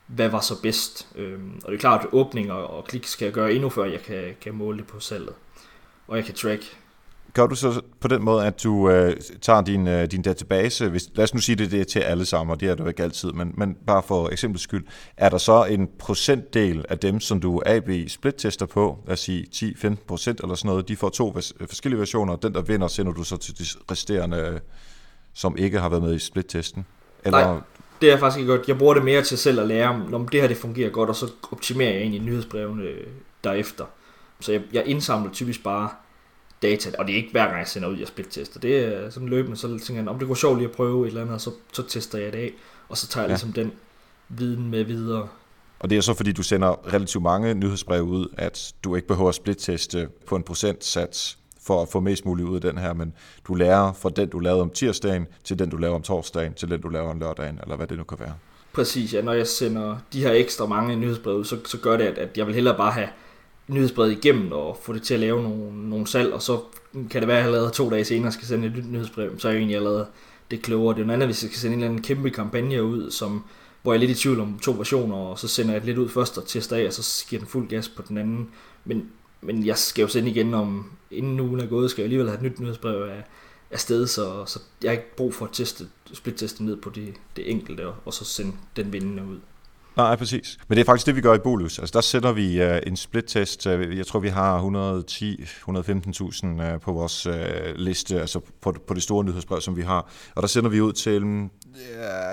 [0.06, 1.08] hvad var så bedst.
[1.16, 4.02] Øhm, og det er klart, at åbninger og klik skal jeg gøre endnu før jeg
[4.02, 5.34] kan, kan måle det på salget.
[6.08, 6.76] Og jeg kan track.
[7.34, 11.08] Gør du så på den måde, at du øh, tager din, øh, din database, hvis,
[11.14, 12.88] lad os nu sige det, det er til alle sammen, og det er det jo
[12.88, 17.20] ikke altid, men, men bare for eksempel skyld, er der så en procentdel af dem,
[17.20, 21.08] som du AB split-tester på, lad os sige 10-15 procent eller sådan noget, de får
[21.08, 21.32] to
[21.68, 24.60] forskellige versioner, og den der vinder, sender du så til de resterende,
[25.32, 26.86] som ikke har været med i split-testen?
[27.24, 27.38] Eller...
[27.38, 27.60] Nej,
[28.00, 28.68] det er faktisk ikke godt.
[28.68, 31.16] Jeg bruger det mere til selv at lære, om det her det fungerer godt, og
[31.16, 33.06] så optimerer jeg egentlig nyhedsbrevene øh,
[33.44, 33.84] derefter.
[34.40, 35.88] Så jeg, jeg indsamler typisk bare
[36.62, 38.60] data, og det er ikke hver gang jeg sender ud, jeg split-tester.
[38.60, 41.08] Det er sådan løbende, så tænker jeg, om det går sjovt lige at prøve et
[41.08, 42.52] eller andet, og så, så tester jeg det af,
[42.88, 43.34] og så tager jeg ja.
[43.34, 43.72] ligesom den
[44.28, 45.28] viden med videre.
[45.78, 49.28] Og det er så fordi, du sender relativt mange nyhedsbreve ud, at du ikke behøver
[49.28, 53.12] at split-teste på en procentsats for at få mest muligt ud af den her, men
[53.48, 56.70] du lærer fra den, du lavede om tirsdagen, til den, du laver om torsdagen, til
[56.70, 58.34] den, du laver om lørdagen, eller hvad det nu kan være.
[58.72, 59.22] Præcis, ja.
[59.22, 62.46] Når jeg sender de her ekstra mange nyhedsbreve, så, så gør det, at, at jeg
[62.46, 63.08] vil hellere bare have
[63.68, 66.60] nyhedsbrevet igennem og få det til at lave nogle, nogle salg, og så
[67.10, 69.48] kan det være, at jeg allerede to dage senere skal sende et nyt nyhedsbrev, så
[69.48, 70.06] er jeg egentlig allerede
[70.50, 70.94] det klogere.
[70.94, 73.44] Det er noget andet, hvis jeg skal sende en eller anden kæmpe kampagne ud, som,
[73.82, 75.98] hvor jeg er lidt i tvivl om to versioner, og så sender jeg det lidt
[75.98, 78.48] ud først og tester af, og så giver den fuld gas på den anden.
[78.84, 79.10] Men
[79.44, 82.36] men jeg skal jo sende igen om, inden ugen er gået, skal jeg alligevel have
[82.36, 83.24] et nyt nyhedsbrev af,
[83.70, 87.14] af sted, så, så jeg har ikke brug for at teste, split-teste ned på det,
[87.36, 89.38] det enkelte, og så sende den vindende ud.
[89.96, 90.58] Nej, præcis.
[90.68, 91.78] Men det er faktisk det, vi gør i Bolus.
[91.78, 93.66] Altså, der sætter vi uh, en split-test.
[93.66, 97.34] Uh, jeg tror, vi har 110-115.000 uh, på vores uh,
[97.76, 100.10] liste, altså på, på det store nyhedsbrev, som vi har.
[100.34, 101.48] Og der sender vi ud til, uh,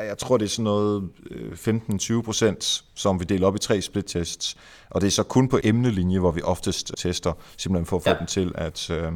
[0.08, 3.82] jeg tror, det er sådan noget uh, 15-20 procent, som vi deler op i tre
[3.82, 4.56] split-tests.
[4.90, 8.10] Og det er så kun på emnelinje, hvor vi oftest tester, simpelthen for at få
[8.10, 8.18] ja.
[8.18, 9.14] dem til at, uh,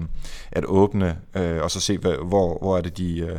[0.51, 3.29] at åbne, uh, og så se, hvor, hvor er det de...
[3.31, 3.37] Uh,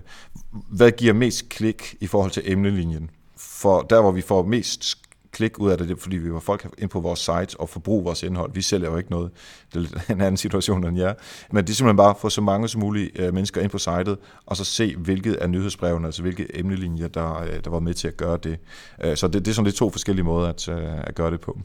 [0.70, 3.10] hvad giver mest klik i forhold til emnelinjen?
[3.36, 4.98] For der, hvor vi får mest
[5.36, 7.68] klik ud af det, det er, fordi vi var folk ind på vores site og
[7.68, 8.52] forbruger vores indhold.
[8.54, 9.30] Vi sælger jo ikke noget.
[9.74, 11.14] Det er lidt en anden situation end jer.
[11.52, 13.78] Men det er simpelthen bare at få så mange som muligt øh, mennesker ind på
[13.78, 17.94] sitet, og så se, hvilket af nyhedsbrevene, altså hvilke emnelinjer, der, øh, der var med
[17.94, 18.58] til at gøre det.
[19.04, 21.58] Øh, så det, det er sådan lidt to forskellige måder at, at gøre det på.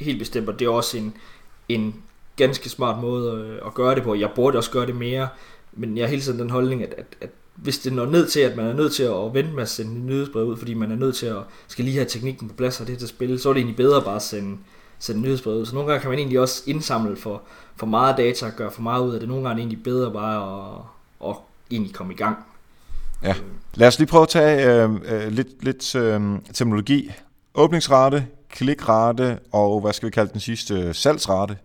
[0.00, 1.14] Helt bestemt, og det er også en,
[1.68, 1.94] en
[2.36, 4.14] ganske smart måde at gøre det på.
[4.14, 5.28] Jeg burde også gøre det mere,
[5.72, 7.30] men jeg har hele tiden den holdning, at, at, at
[7.62, 10.00] hvis det når ned til, at man er nødt til at vente med at sende
[10.00, 11.36] nyhedsbrev ud, fordi man er nødt til at
[11.68, 13.76] skal lige have teknikken på plads og det til at spille, så er det egentlig
[13.76, 14.58] bedre bare at sende,
[14.98, 15.66] sende nyhedsbrev ud.
[15.66, 17.42] Så nogle gange kan man egentlig også indsamle for,
[17.76, 19.28] for meget data og gøre for meget ud af det.
[19.28, 20.70] Nogle gange er det egentlig bedre bare
[21.20, 21.36] at, at
[21.70, 22.36] egentlig komme i gang.
[23.22, 23.34] Ja.
[23.74, 27.10] Lad os lige prøve at tage øh, øh, lidt, lidt øh, terminologi.
[27.54, 31.56] Åbningsrate, klikrate og hvad skal vi kalde den sidste, salgsrate.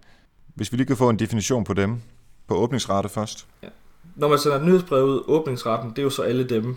[0.56, 2.02] Hvis vi lige kan få en definition på dem.
[2.48, 3.46] På åbningsrate først.
[3.64, 3.68] Ja
[4.16, 6.76] når man sender et nyhedsbrev ud, åbningsretten, det er jo så alle dem,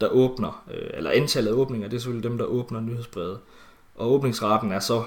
[0.00, 3.38] der åbner, øh, eller antallet af åbninger, det er selvfølgelig dem, der åbner nyhedsbrevet.
[3.96, 5.04] Og åbningsretten er så,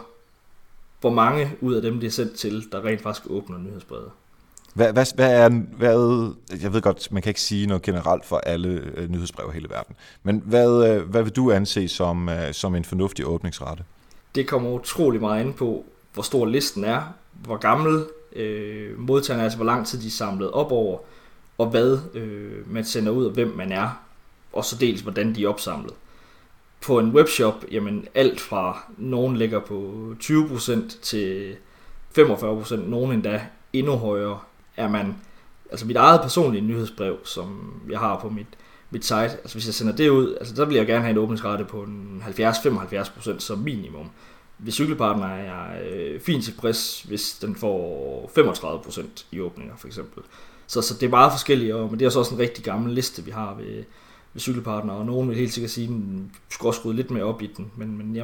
[1.01, 4.11] hvor mange ud af dem, det er sendt til, der rent faktisk åbner nyhedsbrevet.
[4.73, 8.37] Hvad, hvad, hvad er, hvad, jeg ved godt, man kan ikke sige noget generelt for
[8.37, 12.53] alle øh, nyhedsbreve i hele verden, men hvad, øh, hvad vil du anse som, øh,
[12.53, 13.83] som en fornuftig åbningsrate?
[14.35, 17.01] Det kommer utrolig meget an på, hvor stor listen er,
[17.31, 18.05] hvor gammel
[18.35, 20.99] øh, modtageren er, altså hvor lang tid de er samlet op over,
[21.59, 23.89] og hvad øh, man sender ud, og hvem man er,
[24.53, 25.93] og så dels hvordan de er opsamlet.
[26.81, 29.93] På en webshop, jamen alt fra nogen ligger på
[30.23, 31.55] 20% til
[32.19, 33.41] 45%, nogen endda
[33.73, 34.39] endnu højere,
[34.77, 35.15] er man,
[35.71, 38.47] altså mit eget personlige nyhedsbrev, som jeg har på mit,
[38.89, 41.17] mit site, altså hvis jeg sender det ud, altså der vil jeg gerne have en
[41.17, 44.09] åbningsrate på en 70-75% som minimum.
[44.57, 50.23] Hvis cykelpartner er jeg øh, fint tilfreds, hvis den får 35% i åbninger for eksempel.
[50.69, 52.93] Så, så det er meget forskelligt, og, men det er så også en rigtig gammel
[52.93, 53.83] liste, vi har ved,
[54.33, 57.41] ved cykelpartner, og nogen vil helt sikkert sige, at den skulle også lidt mere op
[57.41, 58.23] i den, men, men ja,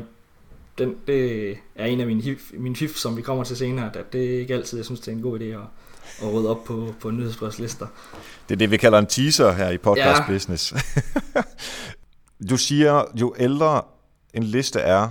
[0.77, 4.13] den, det er en af mine, hif, mine fif, som vi kommer til senere, at
[4.13, 5.59] det er ikke altid, jeg synes, det er en god idé at,
[6.21, 7.87] at rydde op på, på nyhedsbrevslister.
[8.49, 10.27] Det er det, vi kalder en teaser her i podcast ja.
[10.27, 10.73] business.
[12.49, 13.81] du siger, jo ældre
[14.33, 15.09] en liste er,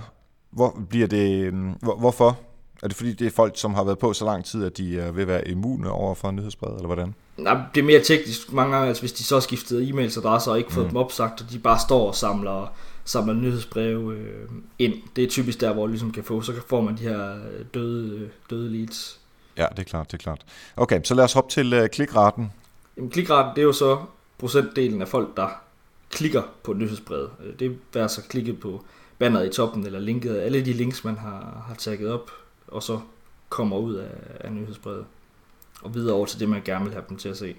[0.51, 2.39] hvor bliver det, hvor, hvorfor?
[2.85, 4.99] Er det fordi, det er folk, som har været på så lang tid, at de
[4.99, 7.15] er ved at være immune over for nyhedsbrevet, eller hvordan?
[7.37, 8.53] Nej, det er mere teknisk.
[8.53, 10.89] Mange gange, altså, hvis de så har skiftet e-mailsadresser og ikke fået mm.
[10.89, 12.73] dem opsagt, og de bare står og samler,
[13.05, 14.93] samler nyhedsbreve øh, ind.
[15.15, 18.29] Det er typisk der, hvor ligesom kan få, så får man de her øh, døde,
[18.49, 19.19] døde leads.
[19.57, 20.45] Ja, det er klart, det er klart.
[20.77, 22.51] Okay, så lad os hoppe til øh, klikraten.
[22.97, 23.97] Jamen, klikraten, det er jo så
[24.37, 25.47] procentdelen af folk, der
[26.09, 27.29] klikker på nyhedsbrevet.
[27.45, 28.83] Øh, det er altså klikket på
[29.19, 32.31] banneret i toppen, eller linket alle de links, man har, har tagget op,
[32.75, 32.99] og så
[33.49, 35.05] kommer ud af, af nyhedsbrevet
[35.81, 37.55] og videre over til det, man gerne vil have dem til at se.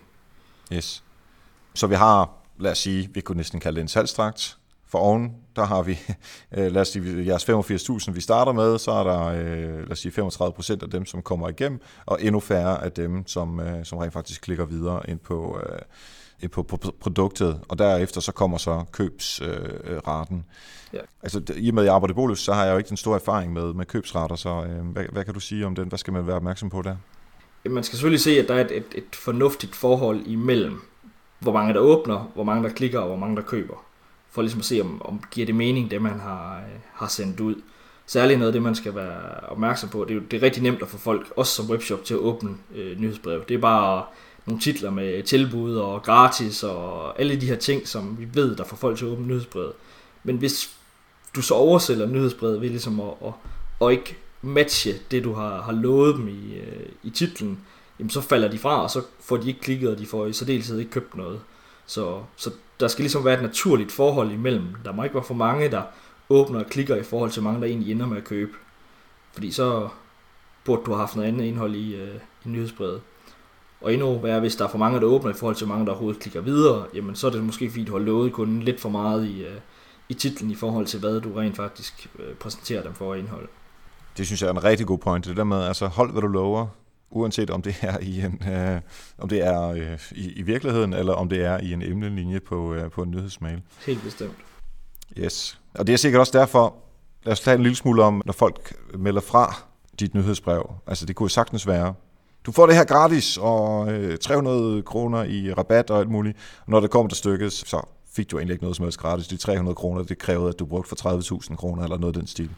[0.73, 1.05] Yes.
[1.75, 4.59] Så vi har, lad os sige, vi kunne næsten kalde det en salgstrakt.
[4.89, 5.99] For oven, der har vi,
[6.57, 9.99] øh, lad os sige, jeres 85.000, vi starter med, så er der, øh, lad os
[9.99, 13.85] sige, 35 procent af dem, som kommer igennem, og endnu færre af dem, som, øh,
[13.85, 15.61] som rent faktisk klikker videre ind på,
[16.53, 20.45] på, på produktet, og derefter så kommer så købsraten.
[20.93, 20.99] ja.
[21.23, 22.97] Altså, i og med, at jeg arbejder i Bolus, så har jeg jo ikke den
[22.97, 25.89] store erfaring med, med købsrater, så hvad, hvad kan du sige om den?
[25.89, 26.97] Hvad skal man være opmærksom på der?
[27.71, 30.81] man skal selvfølgelig se, at der er et, et, et fornuftigt forhold imellem,
[31.39, 33.85] hvor mange der åbner, hvor mange der klikker og hvor mange der køber.
[34.31, 37.41] For ligesom at se, om, om giver det mening, det man har, øh, har sendt
[37.41, 37.55] ud.
[38.07, 40.05] Særligt noget af det, man skal være opmærksom på.
[40.05, 42.21] Det er, jo, det er rigtig nemt at få folk, også som webshop, til at
[42.21, 43.45] åbne øh, nyhedsbrev.
[43.49, 44.05] Det er bare
[44.47, 48.65] nogle titler med tilbud og gratis og alle de her ting, som vi ved, der
[48.65, 49.73] får folk til at åbne nyhedsbrevet.
[50.25, 50.71] Men hvis
[51.37, 53.33] du så oversælger nyhedsbrevet ved ligesom at, at,
[53.83, 57.61] at ikke matche det, du har, har lovet dem i, øh, i titlen,
[57.99, 60.33] jamen så falder de fra, og så får de ikke klikket, og de får i
[60.33, 61.41] særdeleshed ikke købt noget.
[61.87, 64.75] Så, så der skal ligesom være et naturligt forhold imellem.
[64.85, 65.83] Der må ikke være for mange, der
[66.29, 68.53] åbner og klikker i forhold til mange, der egentlig ender med at købe.
[69.33, 69.89] Fordi så
[70.65, 73.01] burde du have haft noget andet indhold i, øh, i nyhedsbrevet.
[73.81, 75.93] Og endnu værre, hvis der er for mange, der åbner i forhold til mange, der
[75.93, 78.89] overhovedet klikker videre, jamen så er det måske fordi, du har lovet kun lidt for
[78.89, 79.57] meget i, øh,
[80.09, 83.49] i titlen i forhold til, hvad du rent faktisk øh, præsenterer dem for indhold.
[84.17, 85.27] Det synes jeg er en rigtig god point.
[85.27, 86.67] Det der med, altså hold hvad du lover,
[87.11, 88.81] uanset om det er i en, øh,
[89.19, 92.75] om det er øh, i, i virkeligheden, eller om det er i en emnelinje på,
[92.75, 93.63] øh, på en nyhedsmail.
[93.87, 94.37] Helt bestemt.
[95.19, 95.61] Yes.
[95.75, 96.75] Og det er sikkert også derfor,
[97.25, 99.55] lad os tage en lille smule om, når folk melder fra
[100.01, 100.73] dit nyhedsbrev.
[100.87, 101.95] Altså det kunne sagtens være,
[102.47, 106.39] du får det her gratis, og øh, 300 kroner i rabat og alt muligt.
[106.61, 109.27] Og når det kommer til stykket, så fik du egentlig ikke noget som helst gratis.
[109.27, 110.97] De 300 kroner, det krævede, at du brugte for
[111.51, 112.51] 30.000 kroner eller noget af den stil.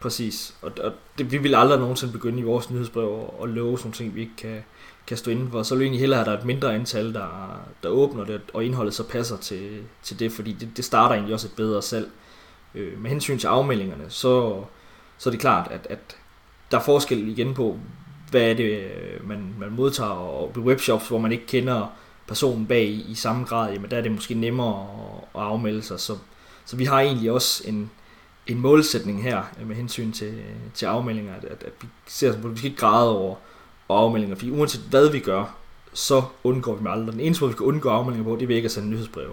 [0.00, 3.92] Præcis, og, og det, vi vil aldrig nogensinde begynde i vores nyhedsbrev at love sådan
[3.92, 4.64] ting, vi ikke kan,
[5.06, 5.62] kan stå inden for.
[5.62, 8.40] Så vil vi egentlig hellere have, der er et mindre antal, der, der åbner det,
[8.54, 11.82] og indholdet så passer til, til det, fordi det, det starter egentlig også et bedre
[11.82, 12.10] salg.
[12.74, 14.62] Øh, med hensyn til afmeldingerne, så,
[15.18, 16.16] så er det klart, at, at
[16.70, 17.78] der er forskel igen på,
[18.30, 21.86] hvad er det, øh, man, man modtager, og på webshops, hvor man ikke kender
[22.26, 24.86] personen bag i, i samme grad, jamen der er det måske nemmere
[25.34, 26.00] at, at afmelde sig.
[26.00, 26.16] Så,
[26.64, 27.90] så vi har egentlig også en,
[28.46, 30.34] en målsætning her øh, med hensyn til,
[30.74, 33.36] til afmeldinger, at, at, at vi ser på, at vi skal ikke græde over
[33.88, 35.56] afmeldinger, fordi uanset hvad vi gør,
[35.92, 37.12] så undgår vi dem aldrig.
[37.12, 39.32] Den eneste måde, vi kan undgå afmeldinger på, det er ikke at sende nyhedsbreve.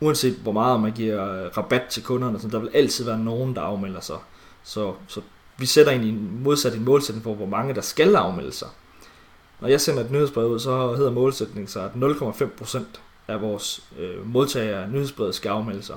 [0.00, 3.54] Uanset hvor meget man giver øh, rabat til kunderne, så der vil altid være nogen,
[3.54, 4.16] der afmelder sig.
[4.62, 5.20] Så, så
[5.60, 8.68] vi sætter egentlig en modsat en målsætning for, hvor mange der skal afmelde sig.
[9.60, 12.78] Når jeg sender et nyhedsbrev ud, så hedder målsætningen så, at 0,5%
[13.28, 15.96] af vores øh, modtagere af nyhedsbrevet skal afmelde sig.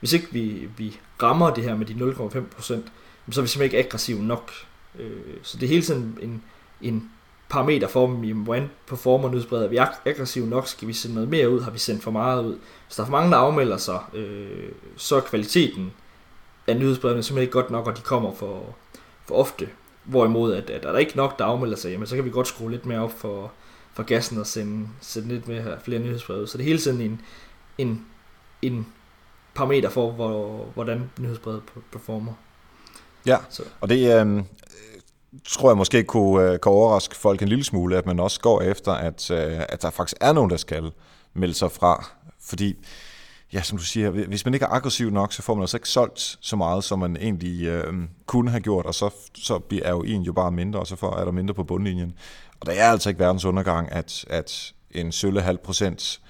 [0.00, 2.78] Hvis ikke vi, vi rammer det her med de 0,5%, så er
[3.26, 4.52] vi simpelthen ikke aggressive nok.
[4.98, 5.10] Øh,
[5.42, 6.42] så det er hele tiden en,
[6.82, 7.10] en
[7.48, 9.64] parameter for hvordan performer nyhedsbrevet.
[9.64, 9.76] Er vi
[10.10, 10.68] aggressive nok?
[10.68, 11.60] Skal vi sende noget mere ud?
[11.60, 12.58] Har vi sendt for meget ud?
[12.86, 15.92] Hvis der er for mange, der afmelder sig, øh, så er kvaliteten
[16.66, 18.74] af nyhedsbrevene simpelthen ikke godt nok, og de kommer for,
[19.26, 19.68] for ofte.
[20.04, 22.48] Hvorimod, at, at er der ikke nok, der afmelder sig, jamen, så kan vi godt
[22.48, 23.52] skrue lidt mere op for,
[23.92, 26.48] for gassen og sende, sende lidt mere, flere nyhedsbreve.
[26.48, 27.20] Så det er hele tiden en,
[27.78, 28.06] en,
[28.62, 28.86] en
[29.54, 32.32] parameter for, hvor, hvordan nyhedsbrevet performer.
[33.26, 33.62] Ja, så.
[33.80, 34.42] og det øh,
[35.44, 38.62] tror jeg måske kunne, øh, kan overraske folk en lille smule, at man også går
[38.62, 40.92] efter, at, øh, at der faktisk er nogen, der skal
[41.34, 42.06] melde sig fra.
[42.40, 42.76] Fordi
[43.52, 45.88] ja, som du siger, hvis man ikke er aggressiv nok, så får man altså ikke
[45.88, 47.94] solgt så meget, som man egentlig øh,
[48.26, 51.16] kunne have gjort, og så, så er jo en jo bare mindre, og så får,
[51.16, 52.12] er der mindre på bundlinjen.
[52.60, 56.20] Og det er altså ikke verdens undergang, at, at en sølle halv procent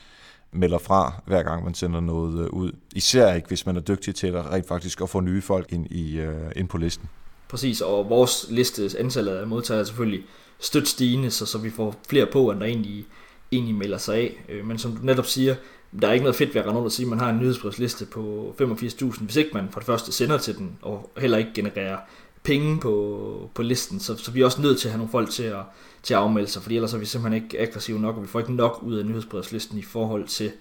[0.52, 2.72] melder fra, hver gang man sender noget øh, ud.
[2.94, 5.86] Især ikke, hvis man er dygtig til at rent faktisk at få nye folk ind,
[5.86, 7.08] i, øh, ind på listen.
[7.48, 10.24] Præcis, og vores liste, antallet af modtagere er selvfølgelig
[10.60, 13.04] stødt stigende, så, så vi får flere på, end der egentlig,
[13.52, 14.44] egentlig melder sig af.
[14.48, 15.54] Øh, men som du netop siger,
[16.02, 18.06] der er ikke noget fedt ved at rende og sige, at man har en nyhedsbrevsliste
[18.06, 21.98] på 85.000, hvis ikke man for det første sender til den, og heller ikke genererer
[22.42, 25.30] penge på, på listen, så, så vi er også nødt til at have nogle folk
[25.30, 25.62] til at,
[26.02, 28.40] til at afmelde sig, fordi ellers er vi simpelthen ikke aggressive nok, og vi får
[28.40, 30.52] ikke nok ud af nyhedsbrevslisten i forhold til,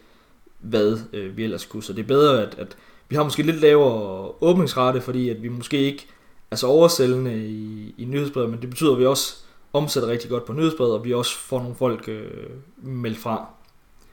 [0.59, 1.83] hvad øh, vi ellers kunne.
[1.83, 2.77] Så det er bedre, at, at
[3.09, 6.07] vi har måske lidt lavere åbningsrate, fordi at vi måske ikke
[6.51, 9.35] er så oversældende i, i nyhedsbrevet, men det betyder, at vi også
[9.73, 13.47] omsætter rigtig godt på nyhedsbrevet, og vi også får nogle folk øh, meldt fra.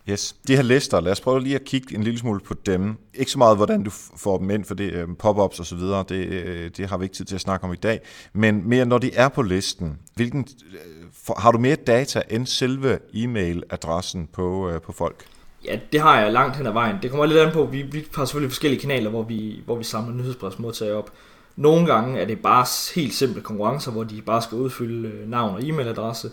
[0.08, 0.36] Yes.
[0.48, 2.96] De her lister, lad os prøve lige at kigge en lille smule på dem.
[3.14, 6.04] Ikke så meget, hvordan du får dem ind, for det øh, pop-ups og så videre,
[6.08, 8.00] det, øh, det har vi ikke tid til at snakke om i dag.
[8.32, 10.78] Men mere, når de er på listen, hvilken, øh,
[11.24, 15.24] for, har du mere data end selve e-mail-adressen på, øh, på folk?
[15.64, 16.96] Ja, det har jeg langt hen ad vejen.
[17.02, 19.84] Det kommer lidt an på, vi, vi har selvfølgelig forskellige kanaler, hvor vi, hvor vi
[19.84, 21.10] samler nyhedsbrevsmodtagere op.
[21.56, 25.62] Nogle gange er det bare helt simple konkurrencer, hvor de bare skal udfylde navn og
[25.62, 26.28] e-mailadresse.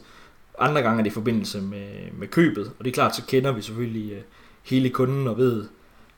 [0.59, 1.87] Andre gange er det i forbindelse med,
[2.19, 4.21] med købet, og det er klart, så kender vi selvfølgelig øh,
[4.63, 5.65] hele kunden og ved,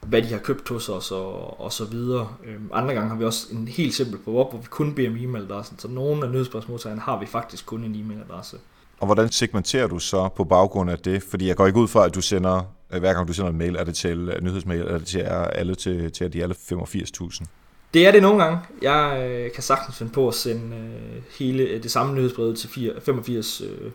[0.02, 2.28] hvad de har købt hos os og, og så videre.
[2.46, 5.16] Øhm, andre gange har vi også en helt simpel op, hvor vi kun beder om
[5.16, 8.58] e-mailadressen, så nogle af nyhedsbrevsmodtagerne har vi faktisk kun en e-mailadresse.
[9.00, 11.24] Og hvordan segmenterer du så på baggrund af det?
[11.24, 13.76] Fordi jeg går ikke ud fra, at du sender, hver gang du sender en mail,
[13.76, 17.46] er det til nyhedsmail, er det til alle til, til de alle 85.000?
[17.94, 18.60] Det er det nogle gange.
[18.82, 22.70] Jeg øh, kan sagtens finde på at sende øh, hele det samme nyhedsbrev til
[23.06, 23.92] 85 øh,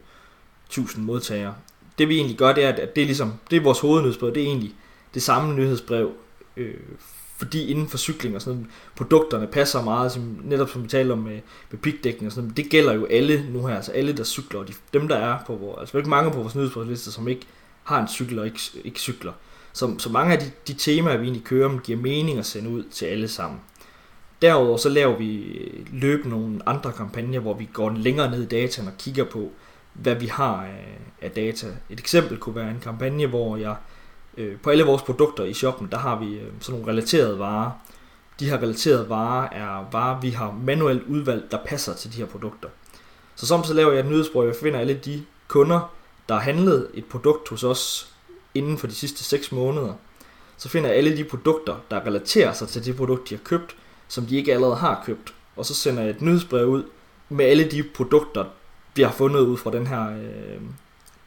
[0.67, 1.55] 1000 modtagere.
[1.99, 4.43] Det vi egentlig gør, det er, at det er, ligesom, det er vores hovednyhedsbrev, det
[4.43, 4.75] er egentlig
[5.15, 6.13] det samme nyhedsbrev,
[6.57, 6.75] øh,
[7.37, 11.13] fordi inden for cykling og sådan noget, produkterne passer meget, som, netop som vi taler
[11.13, 11.79] om med, med
[12.27, 14.73] og sådan noget, det gælder jo alle nu her, altså alle der cykler, og de,
[14.93, 17.47] dem der er på vores, altså ikke mange på vores nyhedsbrevsliste, som ikke
[17.85, 19.33] har en cykel og ikke, ikke cykler.
[19.73, 22.85] Så, så mange af de, de temaer, vi egentlig kører, giver mening at sende ud
[22.93, 23.61] til alle sammen.
[24.43, 25.59] Derudover så laver vi
[25.93, 29.53] løbende nogle andre kampagner, hvor vi går længere ned i dataen og kigger på,
[30.03, 31.67] hvad vi har af, af data.
[31.91, 33.77] Et eksempel kunne være en kampagne, hvor jeg
[34.37, 37.71] øh, på alle vores produkter i shoppen, der har vi øh, sådan nogle relaterede varer.
[38.41, 42.27] De her relaterede varer er varer, vi har manuelt udvalgt, der passer til de her
[42.27, 42.69] produkter.
[43.35, 45.93] Så som så laver jeg et nyhedsbrug, jeg finder alle de kunder,
[46.29, 48.13] der har handlet et produkt hos os
[48.55, 49.93] inden for de sidste 6 måneder.
[50.57, 53.77] Så finder jeg alle de produkter, der relaterer sig til det produkt, de har købt,
[54.09, 55.35] som de ikke allerede har købt.
[55.57, 56.85] Og så sender jeg et nyhedsbrev ud
[57.29, 58.45] med alle de produkter,
[58.97, 60.61] vi har fundet ud fra den her, øh,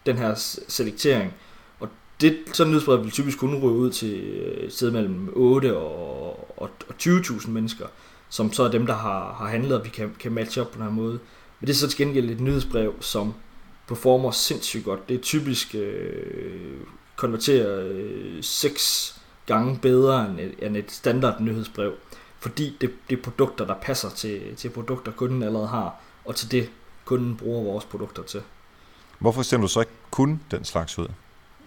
[0.05, 0.33] den her
[0.67, 1.33] selektering.
[1.79, 1.89] Og
[2.21, 6.61] det, sådan nyhedsbrev vil typisk kun ryge ud til øh, et sted mellem 8 og,
[6.61, 7.85] og, og 20.000 mennesker.
[8.29, 10.75] som så er dem, der har, har handlet, og vi kan, kan matche op på
[10.75, 11.19] den her måde.
[11.59, 13.33] Men det er så til gengæld et nyhedsbrev, som
[13.87, 15.09] performer sindssygt godt.
[15.09, 16.77] Det er typisk øh,
[17.15, 21.93] konverterer øh, 6 gange bedre end et, end et standard nyhedsbrev,
[22.39, 26.51] fordi det, det er produkter, der passer til, til produkter, kunden allerede har, og til
[26.51, 26.69] det,
[27.09, 28.41] kunden bruger vores produkter til.
[29.19, 31.07] Hvorfor sender du så ikke kun den slags ud?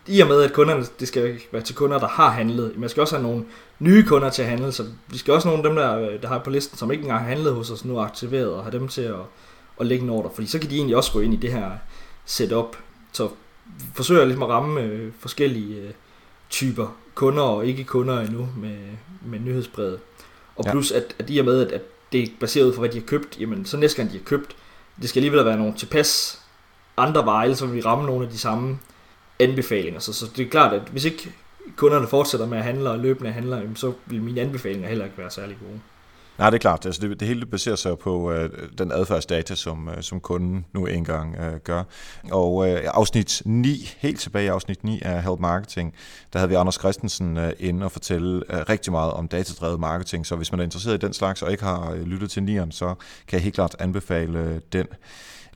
[0.06, 2.78] I og med, at kunderne, det skal være til kunder, der har handlet.
[2.78, 3.44] Man skal også have nogle
[3.78, 6.28] nye kunder til at handle, så vi skal også have nogle af dem, der, der
[6.28, 8.88] har på listen, som ikke engang har handlet hos os nu, aktiveret og have dem
[8.88, 9.20] til at,
[9.80, 11.70] at lægge en ordre, fordi så kan de egentlig også gå ind i det her
[12.24, 12.76] setup.
[13.12, 13.28] Så
[13.94, 15.90] forsøger ligesom at ramme øh, forskellige øh,
[16.50, 18.78] typer kunder og ikke kunder endnu med,
[19.26, 19.98] med nyhedsbrevet.
[20.56, 20.96] Og plus, ja.
[20.96, 23.06] at, at i og med, at, at det er baseret ud fra, hvad de har
[23.06, 24.56] købt, jamen så næste gang de har købt,
[25.00, 26.40] det skal alligevel være nogle tilpas
[26.96, 28.78] andre veje, så vi ramme nogle af de samme
[29.40, 30.00] anbefalinger.
[30.00, 31.32] Så, så det er klart, at hvis ikke
[31.76, 35.30] kunderne fortsætter med at handle og løbende handler, så vil mine anbefalinger heller ikke være
[35.30, 35.80] særlig gode.
[36.38, 36.86] Nej, det er klart.
[36.86, 40.86] Altså det, det hele baserer sig på øh, den adfærdsdata, som, øh, som kunden nu
[40.86, 41.82] engang øh, gør.
[42.30, 45.94] Og øh, afsnit 9, helt tilbage i afsnit 9 af Help Marketing,
[46.32, 50.26] der havde vi Anders Christensen øh, inde og fortælle øh, rigtig meget om datadrevet marketing.
[50.26, 52.70] Så hvis man er interesseret i den slags og ikke har øh, lyttet til 9'eren,
[52.70, 52.94] så
[53.28, 54.86] kan jeg helt klart anbefale øh, den.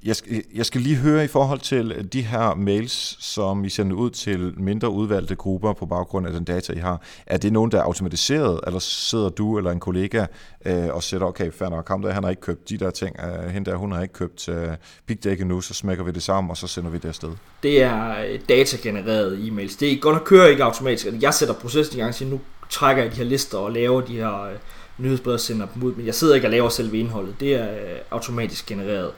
[0.06, 3.68] Jeg skal, jeg skal lige høre i forhold til øh, de her mails, som I
[3.68, 7.02] sender ud til mindre udvalgte grupper på baggrund af den data, I har.
[7.26, 10.26] Er det nogen, der er automatiseret, eller sidder du eller en kollega
[10.66, 13.16] øh, og sætter, okay, fair nok, ham der, han har ikke købt de der ting,
[13.20, 14.68] øh, hende der, hun har ikke købt øh,
[15.06, 17.30] Big Deck endnu, så smækker vi det sammen, og så sender vi det afsted?
[17.62, 19.76] Det er øh, datagenereret e-mails.
[19.80, 21.06] Det er godt at køre ikke automatisk.
[21.20, 22.40] Jeg sætter processen i gang, så nu
[22.70, 24.52] trækker jeg de her lister og laver de her øh,
[24.98, 27.34] nyhedsbreve og sender dem ud, men jeg sidder ikke og laver selve indholdet.
[27.40, 29.10] Det er øh, automatisk genereret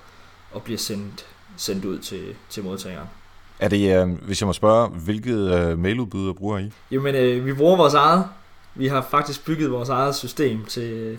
[0.58, 3.08] og bliver sendt, sendt ud til, til modtageren.
[3.58, 6.72] Er det, øh, hvis jeg må spørge, hvilket øh, mailudbyder bruger I?
[6.90, 8.24] Jamen, øh, vi bruger vores eget.
[8.74, 11.18] Vi har faktisk bygget vores eget system til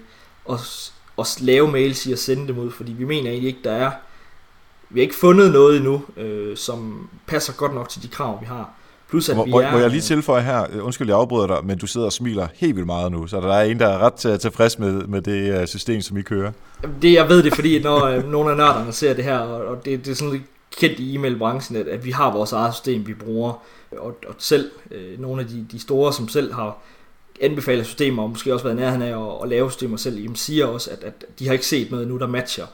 [0.49, 3.71] at, at lave mails i og sende dem ud, fordi vi mener egentlig ikke, der
[3.71, 3.91] er...
[4.89, 8.45] Vi har ikke fundet noget endnu, øh, som passer godt nok til de krav, vi
[8.45, 8.73] har.
[9.09, 11.57] Plus at må, vi er, må jeg lige tilføje her, øh, undskyld jeg afbryder dig,
[11.63, 13.97] men du sidder og smiler helt vildt meget nu, så der er en, der er
[13.97, 16.51] ret tilfreds med, med det øh, system, som I kører.
[17.01, 20.05] Det, jeg ved det, fordi når øh, nogle af nørderne ser det her, og det,
[20.05, 20.43] det er sådan lidt
[20.77, 24.71] kendt i e-mailbranchen, at, at vi har vores eget system, vi bruger, og, og selv
[24.91, 26.77] øh, nogle af de, de store, som selv har
[27.41, 30.65] anbefalet systemer, og måske også været nærheden af at, at lave systemer selv, jamen siger
[30.65, 32.65] også, at, at de har ikke set noget nu, der matcher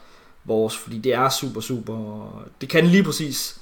[0.44, 3.60] vores, fordi det er super, super, det kan lige præcis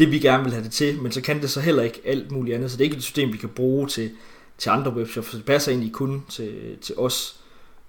[0.00, 2.32] det, vi gerne vil have det til, men så kan det så heller ikke alt
[2.32, 4.10] muligt andet, så det er ikke et system, vi kan bruge til,
[4.58, 7.40] til andre webshops, så det passer egentlig kun til, til os,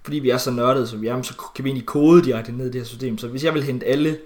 [0.02, 2.66] fordi vi er så nørdede, som vi er, så kan vi egentlig kode direkte ned
[2.66, 4.18] i det her system, så hvis jeg vil hente alle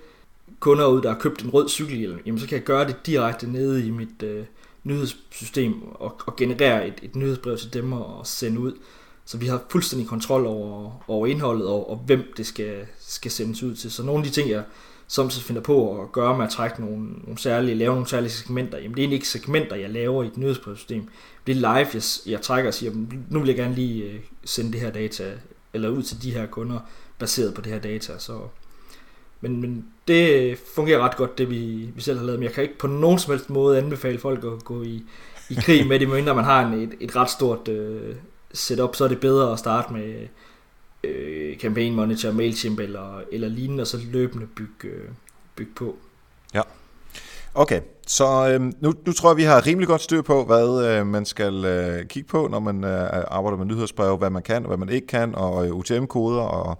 [0.61, 3.53] kunder ud, der har købt en rød cykelhjelm, jamen så kan jeg gøre det direkte
[3.53, 4.45] nede i mit øh,
[4.85, 8.73] nyhedssystem og, og generere et, et nyhedsbrev til dem og sende ud.
[9.25, 13.63] Så vi har fuldstændig kontrol over, over indholdet og, og hvem det skal, skal sendes
[13.63, 13.93] ud til.
[13.93, 14.63] Så nogle af de ting, jeg
[15.09, 18.31] som så finder på at gøre med at trække nogle, nogle særlige, lave nogle særlige
[18.31, 21.09] segmenter, jamen det er egentlig ikke segmenter, jeg laver i et nyhedsbrevsystem.
[21.47, 22.93] Det er live, jeg, jeg trækker og siger,
[23.31, 25.33] nu vil jeg gerne lige øh, sende det her data,
[25.75, 26.79] eller ud til de her kunder,
[27.19, 28.19] baseret på det her data.
[28.19, 28.39] Så,
[29.41, 32.63] men, men det fungerer ret godt, det vi, vi selv har lavet, men jeg kan
[32.63, 35.03] ikke på nogen som helst måde anbefale folk at gå i,
[35.51, 38.15] i krig med det, medmindre man har en, et, et ret stort øh,
[38.53, 40.27] setup, så er det bedre at starte med
[41.07, 45.09] øh, Campaign Monitor, MailChimp eller, eller lignende, og så løbende bygge, øh,
[45.57, 45.97] bygge på.
[46.55, 46.63] Ja.
[47.55, 51.07] Okay, så øh, nu, nu tror jeg, vi har rimelig godt styr på, hvad øh,
[51.07, 54.67] man skal øh, kigge på, når man øh, arbejder med nyhedsbreve, hvad man kan og
[54.67, 56.79] hvad man ikke kan, og øh, UTM-koder, og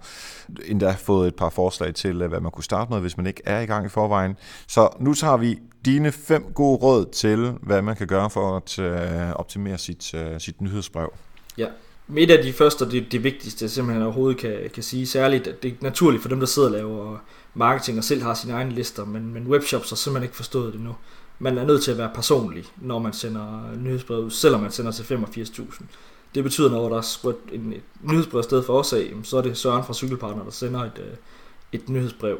[0.65, 3.41] endda fået et par forslag til, øh, hvad man kunne starte med, hvis man ikke
[3.45, 4.37] er i gang i forvejen.
[4.67, 8.79] Så nu tager vi dine fem gode råd til, hvad man kan gøre for at
[8.79, 11.13] øh, optimere sit, øh, sit nyhedsbrev.
[11.57, 11.67] Ja,
[12.15, 15.47] et af de første, og det, det vigtigste, jeg simpelthen overhovedet kan, kan sige, særligt,
[15.47, 17.17] at det er naturligt for dem, der sidder og laver
[17.53, 20.81] marketing og selv har sine egne lister, men, men webshops har simpelthen ikke forstået det
[20.81, 20.95] nu.
[21.39, 25.03] Man er nødt til at være personlig, når man sender nyhedsbrev, selvom man sender til
[25.03, 25.83] 85.000.
[26.35, 29.41] Det betyder, når der er skudt en, et nyhedsbrev sted for os af, så er
[29.41, 31.13] det Søren fra Cykelpartner, der sender et, øh,
[31.71, 32.39] et nyhedsbrev.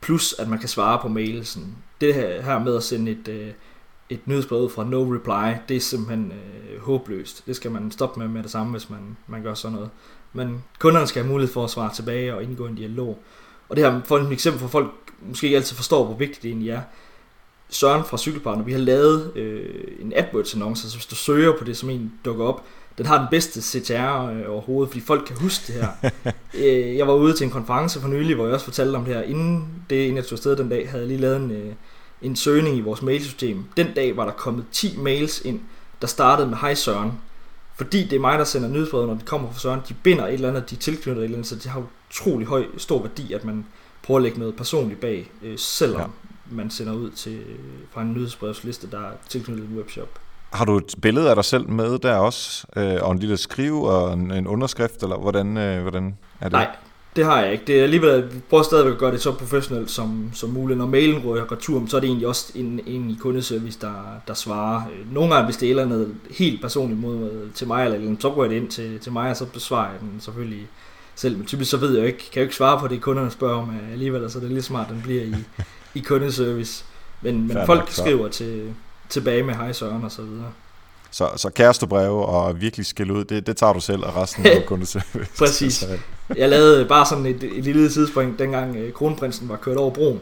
[0.00, 1.76] Plus, at man kan svare på mailsen.
[2.00, 3.50] Det her med at sende et, øh,
[4.10, 7.46] et nyhedsbrev fra no reply, det er simpelthen øh, håbløst.
[7.46, 9.90] Det skal man stoppe med med det samme, hvis man, man gør sådan noget.
[10.32, 13.18] Men kunderne skal have mulighed for at svare tilbage og indgå en dialog.
[13.68, 14.90] Og det her for et eksempel for folk
[15.22, 16.80] måske ikke altid forstår, hvor vigtigt det egentlig er.
[17.68, 21.76] Søren fra Cykelpartner, vi har lavet øh, en AdWords-annonce, så hvis du søger på det,
[21.76, 22.64] som en dukker op,
[22.98, 26.10] den har den bedste CTR øh, overhovedet, fordi folk kan huske det her.
[26.64, 29.14] øh, jeg var ude til en konference for nylig, hvor jeg også fortalte om det
[29.14, 29.22] her.
[29.22, 31.72] Inden det, inden jeg tog afsted den dag, havde jeg lige lavet en, øh,
[32.26, 33.64] en søgning i vores mailsystem.
[33.76, 35.60] Den dag var der kommet 10 mails ind,
[36.00, 37.12] der startede med Hej Søren.
[37.76, 40.34] fordi det er mig, der sender nyhedsbrevet, når det kommer fra Søren, de binder et
[40.34, 43.44] eller andet, de tilknytter et eller andet, så det har utrolig høj, stor værdi, at
[43.44, 43.66] man
[44.02, 46.00] prøver at lægge noget personligt bag, øh, selvom
[46.50, 46.54] ja.
[46.54, 47.40] man sender ud til,
[47.92, 50.08] fra en nyhedsbrevsliste, der er tilknyttet en webshop.
[50.52, 53.82] Har du et billede af dig selv med der også, øh, og en lille skriv
[53.82, 56.52] og en, en underskrift, eller hvordan, øh, hvordan er det?
[56.52, 56.76] Nej,
[57.16, 57.64] det har jeg ikke.
[57.66, 60.78] Det er alligevel, vi prøver stadigvæk at gøre det så professionelt som, som muligt.
[60.78, 64.34] Når mailen ryger retur, så er det egentlig også en, en i kundeservice, der, der
[64.34, 64.82] svarer.
[65.12, 68.30] Nogle gange, hvis det er eller andet helt personligt mod til mig, eller, eller så
[68.30, 70.68] går jeg det ind til, til mig, og så besvarer jeg den selvfølgelig
[71.14, 71.36] selv.
[71.36, 73.62] Men typisk så ved jeg ikke, kan jeg jo ikke svare på det, kunderne spørger
[73.62, 75.34] om alligevel, så det er lige smart, den bliver i,
[75.94, 76.84] i kundeservice.
[77.22, 78.74] Men, men folk skriver til,
[79.08, 80.52] tilbage med hej Søren og så videre.
[81.10, 84.64] Så, så kærestebreve og virkelig skille ud, det, det tager du selv, og resten af
[84.66, 85.30] kundeservice.
[85.38, 85.84] Præcis.
[86.36, 90.20] Jeg lavede bare sådan et, et lille tidsspring, dengang øh, kronprinsen var kørt over broen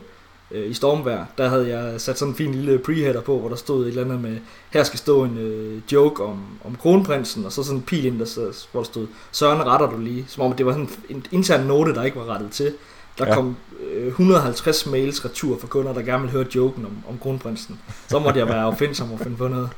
[0.51, 1.25] øh, i stormvær.
[1.39, 4.05] Der havde jeg sat sådan en fin lille preheader på, hvor der stod et eller
[4.05, 4.37] andet med,
[4.71, 8.19] her skal stå en øh, joke om, om kronprinsen, og så sådan en pil ind,
[8.19, 11.27] der, så, hvor der stod, Søren retter du lige, som om det var sådan en
[11.31, 12.75] intern note, der ikke var rettet til.
[13.19, 13.35] Der ja.
[13.35, 13.57] kom
[13.93, 17.81] øh, 150 mails retur fra kunder, der gerne ville høre joken om, om kronprinsen.
[18.09, 19.69] Så måtte jeg være opfindsom og finde på noget.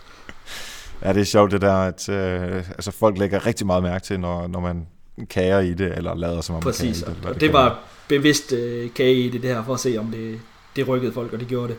[1.02, 4.20] Ja, det er sjovt det der, at øh, altså folk lægger rigtig meget mærke til,
[4.20, 4.86] når, når man
[5.30, 7.34] kager i det, eller lader som om Præcis, man kager i det.
[7.34, 7.78] og det var
[8.08, 10.40] bevidst øh, kage i det, det her, for at se, om det,
[10.76, 11.76] det rykkede folk, og det gjorde det.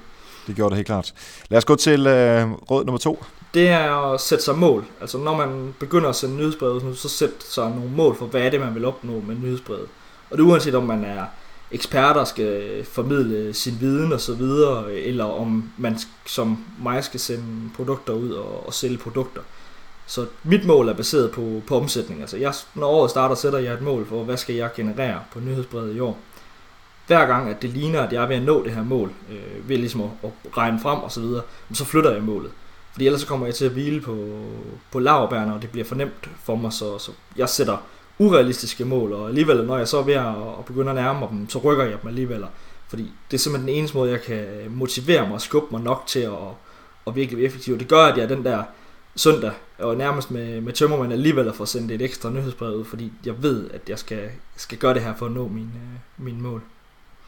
[0.48, 1.14] Det gjorde det helt klart.
[1.50, 3.24] Lad os gå til øh, råd nummer to.
[3.54, 4.86] Det er at sætte sig mål.
[5.02, 8.50] Altså når man begynder at sende nyhedsbrevet, så sæt sig nogle mål for, hvad er
[8.50, 9.88] det, man vil opnå med nyhedsbrevet.
[10.30, 11.26] Og det er uanset om man er
[11.72, 17.70] eksperter skal formidle sin viden og så videre, eller om man som mig skal sende
[17.76, 19.42] produkter ud og, og sælge produkter.
[20.06, 22.22] Så mit mål er baseret på, på omsætning.
[22.22, 25.40] Altså jeg, når året starter, sætter jeg et mål for, hvad skal jeg generere på
[25.40, 26.18] nyhedsbrevet i år.
[27.08, 29.70] Hver gang, at det ligner, at jeg er ved at nå det her mål, øh,
[29.70, 31.42] ved ligesom at, at regne frem og så videre,
[31.74, 32.52] så flytter jeg målet.
[32.92, 34.40] Fordi ellers så kommer jeg til at hvile på,
[34.92, 37.78] på laverbærene, og det bliver for nemt for mig, så, så jeg sætter
[38.20, 41.50] urealistiske mål, og alligevel, når jeg så er ved at, begynde at nærme mig dem,
[41.50, 42.46] så rykker jeg dem alligevel.
[42.88, 45.82] Fordi det er simpelthen den eneste måde, jeg kan øh, motivere mig og skubbe mig
[45.82, 46.32] nok til at,
[47.08, 47.80] at virkelig være effektiv.
[47.80, 48.64] Det gør, at jeg den der
[49.16, 53.14] søndag, og nærmest med, med tømmermand alligevel at få sendt et ekstra nyhedsbrev ud, fordi
[53.26, 56.42] jeg ved, at jeg skal, skal gøre det her for at nå mine, øh, mine
[56.42, 56.62] mål.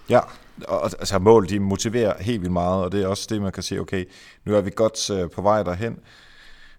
[0.09, 0.19] Ja,
[0.67, 3.63] og altså mål, de motiverer helt vildt meget, og det er også det, man kan
[3.63, 4.05] sige, okay,
[4.45, 5.99] nu er vi godt øh, på vej derhen,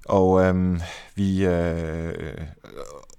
[0.05, 0.81] og øhm,
[1.15, 2.15] vi, øh,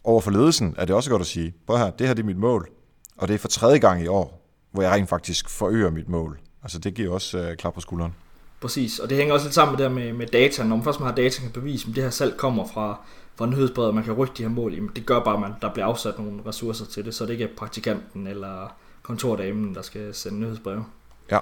[0.03, 2.25] over for ledelsen er det også godt at sige, prøv her, det her det er
[2.25, 2.69] mit mål,
[3.17, 4.41] og det er for tredje gang i år,
[4.71, 6.39] hvor jeg rent faktisk forøger mit mål.
[6.63, 8.15] Altså det giver også øh, klap på skulderen.
[8.61, 10.63] Præcis, og det hænger også lidt sammen med det med, med data.
[10.63, 12.99] Når man først man har data, kan bevise, om det her salg kommer fra,
[13.35, 15.51] fra nyhedsbrevet, og man kan rykke de her mål, jamen det gør bare, at man,
[15.61, 19.81] der bliver afsat nogle ressourcer til det, så det ikke er praktikanten eller kontordamen, der
[19.81, 20.85] skal sende nyhedsbreve.
[21.31, 21.39] Ja.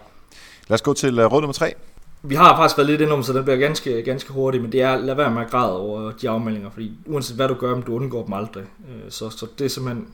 [0.68, 1.74] Lad os gå til uh, råd nummer tre
[2.22, 4.98] vi har faktisk været lidt om, så den bliver ganske, ganske hurtig, men det er,
[4.98, 8.24] lad være med at græde over de afmeldinger, fordi uanset hvad du gør, du undgår
[8.24, 8.64] dem aldrig.
[8.64, 10.08] Øh, så, så det er simpelthen,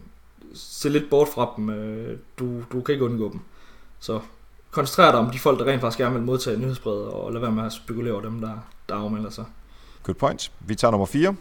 [0.54, 3.40] se lidt bort fra dem, øh, du, du kan ikke undgå dem.
[4.00, 4.20] Så
[4.72, 7.52] koncentrer dig om de folk, der rent faktisk gerne vil modtage nyhedsbrevet, og lad være
[7.52, 9.46] med at spekulere over dem, der, der afmelder sig.
[10.04, 10.52] Good point.
[10.60, 11.36] Vi tager nummer 4.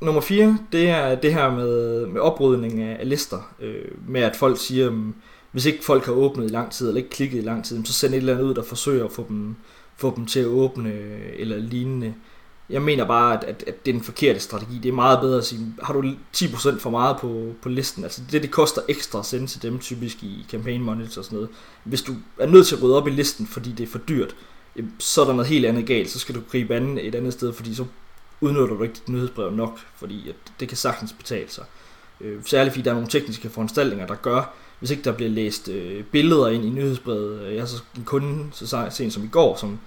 [0.00, 4.58] Nummer 4, det er det her med, med oprydning af lister, øh, med at folk
[4.58, 5.10] siger,
[5.52, 7.92] hvis ikke folk har åbnet i lang tid, eller ikke klikket i lang tid, så
[7.92, 9.56] send et eller andet ud, der forsøger at få dem
[9.96, 12.14] få dem til at åbne øh, eller lignende.
[12.70, 14.78] Jeg mener bare, at, at, at det er den forkerte strategi.
[14.78, 18.22] Det er meget bedre at sige, har du 10% for meget på, på listen, altså
[18.30, 21.50] det, det koster ekstra at sende til dem, typisk i campaign monitor og sådan noget.
[21.84, 24.36] Hvis du er nødt til at rydde op i listen, fordi det er for dyrt,
[24.98, 26.10] så er der noget helt andet galt.
[26.10, 27.84] Så skal du gribe anden et andet sted, fordi så
[28.40, 31.64] udnytter du ikke dit nyhedsbrev nok, fordi at det kan sagtens betale sig.
[32.20, 35.68] Øh, særligt fordi der er nogle tekniske foranstaltninger, der gør, hvis ikke der bliver læst
[35.68, 37.40] øh, billeder ind i nyhedsbrevet.
[37.40, 39.78] Øh, jeg har så en kunde så sent som i går, som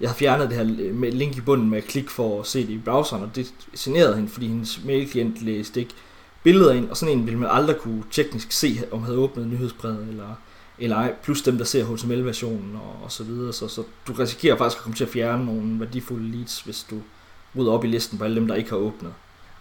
[0.00, 2.46] jeg har fjernet det her øh, med link i bunden med at klikke for at
[2.46, 5.94] se det i browseren, og det generede hende, fordi hendes mailklient læste ikke
[6.42, 10.08] billeder ind, og sådan en ville man aldrig kunne teknisk se, om havde åbnet nyhedsbrevet
[10.08, 10.34] eller,
[10.78, 14.56] eller ej, plus dem, der ser HTML-versionen og, og så videre, så, så du risikerer
[14.56, 17.00] faktisk at komme til at fjerne nogle værdifulde leads, hvis du
[17.56, 19.12] rydder op i listen på alle dem, der ikke har åbnet.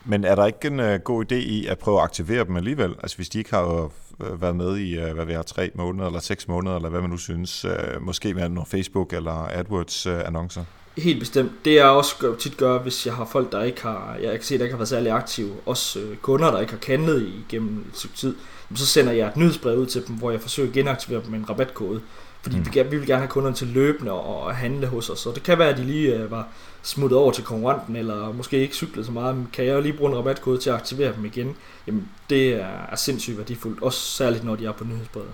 [0.06, 2.96] Men er der ikke en uh, god idé i at prøve at aktivere dem alligevel?
[3.04, 3.84] Altså hvis de ikke har
[4.20, 7.02] uh, været med i, uh, hvad vi har, tre måneder eller seks måneder, eller hvad
[7.02, 10.64] man nu synes, uh, måske med nogle Facebook eller AdWords uh, annoncer?
[10.98, 11.52] Helt bestemt.
[11.66, 14.58] Det jeg også tit gør, hvis jeg har folk, der ikke har, jeg kan se,
[14.58, 17.98] der ikke har været særlig aktive, også uh, kunder, der ikke har kendet igennem et
[17.98, 18.36] stykke tid,
[18.76, 21.40] så sender jeg et nyhedsbrev ud til dem, hvor jeg forsøger at genaktivere dem med
[21.40, 22.02] en rabatkode.
[22.42, 22.66] Fordi mm.
[22.74, 25.20] vi, vi vil gerne have kunderne til løbende og handle hos os.
[25.20, 26.48] Så det kan være, at de lige uh, var
[26.86, 30.12] smuttet over til konkurrenten, eller måske ikke cyklet så meget, kan jeg jo lige bruge
[30.12, 31.56] en rabatkode til at aktivere dem igen,
[31.88, 35.30] jamen det er, er sindssygt værdifuldt, også særligt når de er på nyhedsbrevet.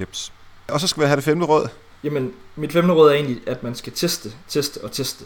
[0.00, 0.32] Jeps.
[0.68, 1.68] Og så skal vi have det femte råd.
[2.04, 5.24] Jamen, mit femte råd er egentlig, at man skal teste, teste og teste.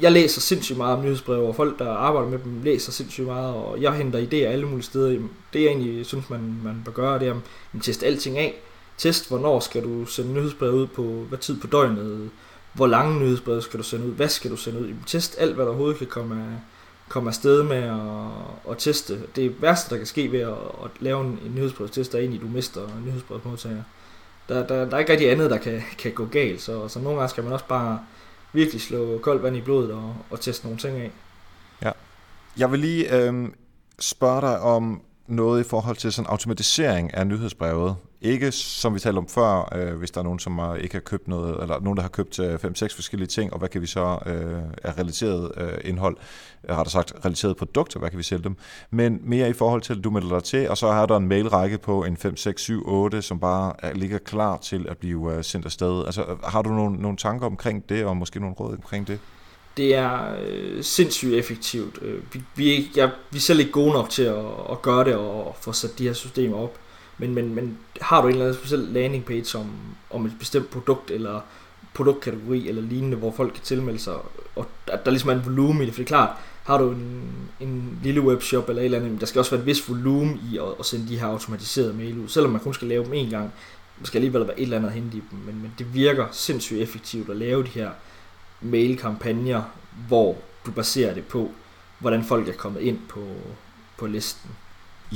[0.00, 3.54] jeg læser sindssygt meget om nyhedsbreve, og folk, der arbejder med dem, læser sindssygt meget,
[3.54, 5.08] og jeg henter idéer alle mulige steder.
[5.52, 7.34] Det jeg egentlig synes, man, man bør gøre, det er
[7.74, 8.54] at teste alting af.
[8.98, 12.30] Test, hvornår skal du sende nyhedsbrev ud på, hvad tid på døgnet,
[12.72, 14.94] hvor lange nyhedsbreve skal du sende ud, hvad skal du sende ud.
[15.06, 16.58] Test alt, hvad der overhovedet kan komme af,
[17.08, 19.20] komme afsted med at, at teste.
[19.36, 20.54] Det værste, der kan ske ved at,
[20.84, 23.82] at lave en, en nyhedsbrevstest, er egentlig, at du mister nyhedsbrevsmodtager.
[24.48, 27.18] Der, der, der er ikke rigtig andet, der kan, kan gå galt, så, så nogle
[27.18, 28.00] gange skal man også bare
[28.52, 31.10] virkelig slå koldt vand i blodet og, og teste nogle ting af.
[31.82, 31.92] Ja.
[32.56, 33.48] Jeg vil lige øh,
[33.98, 37.96] spørge dig om noget i forhold til sådan automatisering af nyhedsbrevet.
[38.22, 41.28] Ikke som vi talte om før, øh, hvis der er nogen, som ikke har købt
[41.28, 44.18] noget, eller nogen, der har købt øh, 5-6 forskellige ting, og hvad kan vi så
[44.26, 46.16] øh, af relateret øh, indhold,
[46.68, 48.56] øh, har sagt relateret produkter, hvad kan vi sælge dem,
[48.90, 51.28] men mere i forhold til, at du melder dig til, og så har der en
[51.28, 55.34] mailrække på en 5, 6, 7, 8, som bare er, ligger klar til at blive
[55.34, 56.04] øh, sendt afsted.
[56.06, 59.18] Altså, har du nogle, nogle tanker omkring det, og måske nogle råd omkring det?
[59.76, 61.98] det er øh, sindssygt effektivt.
[62.02, 65.14] Øh, vi, vi, jeg, vi er selv ikke gode nok til at, at gøre det
[65.14, 66.78] og få sat de her systemer op.
[67.20, 69.70] Men, men, men har du en eller anden speciel landing page om,
[70.10, 71.40] om et bestemt produkt eller
[71.94, 74.14] produktkategori eller lignende, hvor folk kan tilmelde sig,
[74.56, 76.90] og at der ligesom er en volumen i det, for det er klart, har du
[76.90, 80.40] en, en lille webshop eller et eller andet, der skal også være et vis volumen
[80.52, 83.12] i at, at sende de her automatiserede mail ud, selvom man kun skal lave dem
[83.14, 83.52] en gang,
[84.00, 86.26] der skal alligevel være et eller andet at hente i dem, men, men det virker
[86.32, 87.90] sindssygt effektivt at lave de her
[88.60, 89.62] mailkampagner,
[90.08, 91.50] hvor du baserer det på,
[91.98, 93.26] hvordan folk er kommet ind på,
[93.98, 94.50] på listen.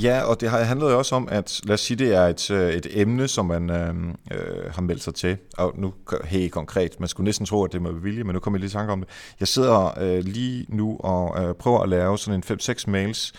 [0.01, 2.51] Ja, og det har handlet jo også om, at lad os sige, det er et,
[2.51, 3.95] øh, et emne, som man øh,
[4.31, 5.37] øh, har meldt sig til.
[5.57, 5.93] Og nu
[6.23, 8.69] helt konkret, man skulle næsten tro, at det må vilje, men nu kommer jeg lige
[8.69, 9.09] i tanke om det.
[9.39, 13.33] Jeg sidder øh, lige nu og øh, prøver at lave sådan en 5-6 mails,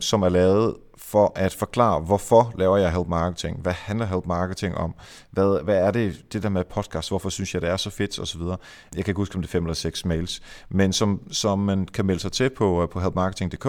[0.00, 3.60] som er lavet for at forklare, hvorfor laver jeg help marketing?
[3.60, 4.94] Hvad handler help marketing om?
[5.30, 7.08] Hvad, hvad er det, det der med podcast?
[7.08, 8.18] Hvorfor synes jeg, det er så fedt?
[8.18, 8.56] Og så videre.
[8.96, 11.86] Jeg kan ikke huske, om det er fem eller seks mails, men som, som man
[11.86, 13.66] kan melde sig til på, øh, på helpmarketing.dk,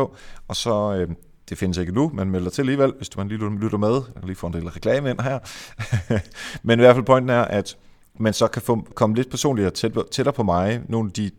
[0.48, 1.16] og så øh,
[1.50, 3.94] det findes ikke nu, men melder til alligevel, hvis du man lige lytter med.
[3.94, 5.40] Jeg kan lige få en del reklame ind her.
[6.68, 7.78] men i hvert fald pointen er, at
[8.20, 9.74] man så kan få, komme lidt personligt
[10.12, 10.82] tættere på mig.
[10.90, 11.32] Nogle af de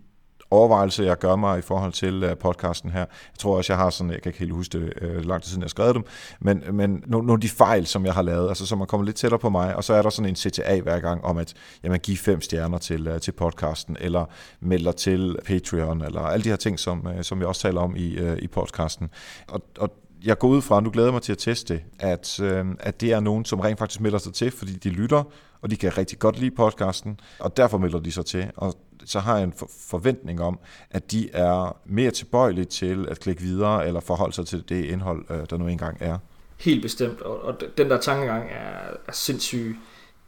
[0.55, 3.01] overvejelse, jeg gør mig i forhold til øh, podcasten her.
[3.01, 5.49] Jeg tror også, jeg har sådan, jeg kan ikke helt huske det øh, lang tid
[5.49, 6.05] siden, jeg skrev dem,
[6.41, 9.17] men, men nogle, af de fejl, som jeg har lavet, altså som er kommet lidt
[9.17, 12.01] tættere på mig, og så er der sådan en CTA hver gang om, at jamen,
[12.01, 14.25] give fem stjerner til, øh, til podcasten, eller
[14.61, 17.97] melder til Patreon, eller alle de her ting, som, øh, som vi også taler om
[17.97, 19.11] i, øh, i podcasten.
[19.49, 19.91] Og, og
[20.25, 23.21] jeg går ud fra, nu glæder mig til at teste, at, øh, at det er
[23.21, 25.23] nogen, som rent faktisk melder sig til, fordi de lytter,
[25.63, 28.51] og de kan rigtig godt lide podcasten, og derfor melder de sig til.
[28.57, 28.75] Og
[29.07, 29.55] så har jeg en
[29.89, 30.59] forventning om,
[30.91, 35.25] at de er mere tilbøjelige til at klikke videre, eller forholde sig til det indhold,
[35.31, 36.19] øh, der nu engang er.
[36.61, 39.77] Helt bestemt, og, og den der tankegang er, er sindssygt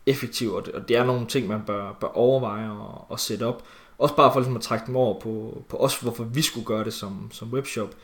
[0.07, 3.47] effektiv, og det, og det er nogle ting, man bør, bør overveje og, og sætte
[3.47, 3.62] op.
[3.99, 6.85] Også bare for ligesom at trække dem over på, på os, hvorfor vi skulle gøre
[6.85, 7.95] det som, som webshop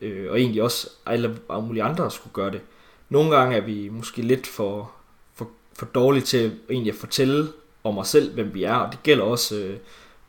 [0.00, 2.60] øh, og egentlig også alle mulige andre skulle gøre det.
[3.08, 4.90] Nogle gange er vi måske lidt for,
[5.34, 7.48] for, for dårlige til egentlig at fortælle
[7.84, 9.78] om os selv, hvem vi er, og det gælder også øh,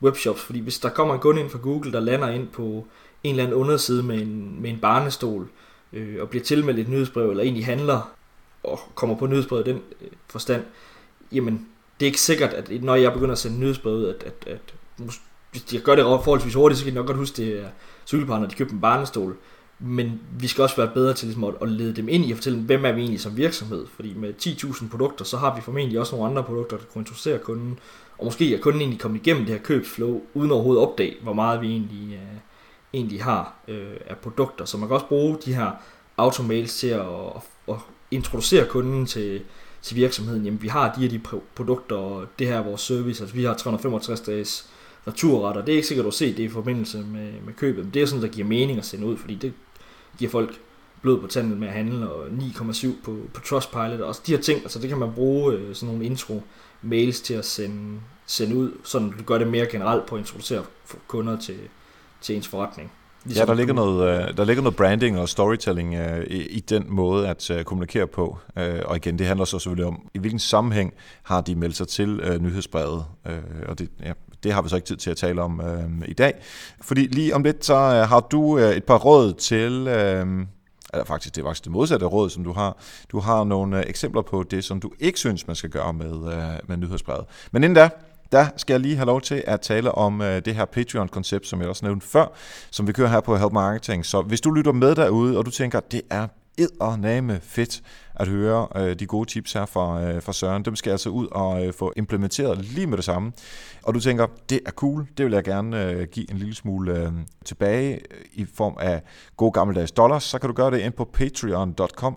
[0.02, 2.86] webshops, fordi hvis der kommer en kunde ind fra Google, der lander ind på
[3.24, 5.48] en eller anden underside med en, med en barnestol,
[5.92, 8.12] øh, og bliver tilmeldt et nyhedsbrev, eller egentlig handler
[8.62, 10.62] og kommer på nyhedsbrevet i den øh, forstand,
[11.32, 11.66] jamen
[12.00, 14.74] det er ikke sikkert, at når jeg begynder at sende nyhedsbrev at, at, at
[15.50, 17.68] hvis jeg gør det forholdsvis hurtigt, så kan jeg nok godt huske, det er
[18.06, 19.36] cykelpartner, de købte en barnestol.
[19.82, 22.36] Men vi skal også være bedre til ligesom at, at lede dem ind i at
[22.36, 23.86] fortælle dem, hvem er vi egentlig som virksomhed.
[23.96, 27.38] Fordi med 10.000 produkter, så har vi formentlig også nogle andre produkter, der kunne introducere
[27.38, 27.78] kunden.
[28.18, 31.32] Og måske er kunden egentlig kommet igennem det her købsflow, uden overhovedet at opdage, hvor
[31.32, 32.38] meget vi egentlig, uh,
[32.94, 33.74] egentlig har uh,
[34.06, 34.64] af produkter.
[34.64, 35.70] Så man kan også bruge de her
[36.16, 37.76] automails til at, at, at
[38.10, 39.42] introducere kunden til,
[39.82, 40.44] til virksomheden.
[40.44, 41.20] Jamen, vi har de her de
[41.54, 43.22] produkter, og det her er vores service.
[43.22, 44.70] Altså, vi har 365 dages
[45.06, 45.64] returretter.
[45.64, 47.94] Det er ikke sikkert, at du har set det i forbindelse med, med købet, men
[47.94, 49.52] det er sådan, der giver mening at sende ud, fordi det
[50.18, 50.60] giver folk
[51.02, 54.62] blod på tanden med at handle, og 9,7 på, på Trustpilot, og de her ting,
[54.62, 56.42] altså det kan man bruge øh, sådan nogle intro
[56.82, 60.64] mails til at sende, sende ud, så du gør det mere generelt på at introducere
[61.08, 61.58] kunder til,
[62.20, 62.92] til ens forretning.
[63.24, 66.60] Ligesom ja, der ligger, noget, øh, der ligger noget branding og storytelling uh, i, i
[66.60, 68.38] den måde at uh, kommunikere på.
[68.56, 71.88] Uh, og igen, det handler så selvfølgelig om, i hvilken sammenhæng har de meldt sig
[71.88, 73.04] til uh, nyhedsbrevet.
[73.26, 73.32] Uh,
[73.68, 76.12] og det, ja, det har vi så ikke tid til at tale om øh, i
[76.12, 76.34] dag.
[76.80, 79.86] Fordi lige om lidt, så øh, har du øh, et par råd til...
[79.88, 80.26] Øh,
[80.92, 82.76] eller faktisk, det er faktisk det modsatte råd, som du har.
[83.12, 86.32] Du har nogle øh, eksempler på det, som du ikke synes, man skal gøre med,
[86.32, 87.24] øh, med nyhedsbrevet.
[87.52, 87.88] Men inden da,
[88.32, 91.60] der skal jeg lige have lov til at tale om øh, det her Patreon-koncept, som
[91.60, 92.26] jeg også nævnte før,
[92.70, 94.06] som vi kører her på Help Marketing.
[94.06, 96.26] Så hvis du lytter med derude, og du tænker, det er
[96.58, 97.82] eddermame fedt
[98.20, 100.64] at høre øh, de gode tips her fra, øh, fra Søren.
[100.64, 103.32] Dem skal jeg altså ud og øh, få implementeret lige med det samme.
[103.82, 106.98] Og du tænker, det er cool, det vil jeg gerne øh, give en lille smule
[106.98, 107.12] øh,
[107.44, 109.02] tilbage øh, i form af
[109.36, 112.16] gode gammeldags dollars, så kan du gøre det ind på patreon.com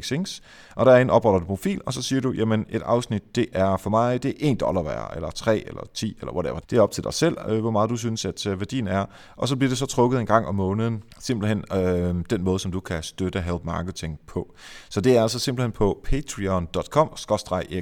[0.00, 0.42] xings
[0.78, 3.76] og der er en opretter profil, og så siger du, jamen et afsnit, det er
[3.76, 6.58] for mig, det er 1 dollar værd, eller 3, eller 10, eller whatever.
[6.58, 9.04] Det er op til dig selv, øh, hvor meget du synes, at øh, værdien er,
[9.36, 12.72] og så bliver det så trukket en gang om måneden, simpelthen øh, den måde, som
[12.72, 14.54] du kan støtte Help Marketing på.
[14.90, 17.16] Så det er altså simpelthen på patreon.com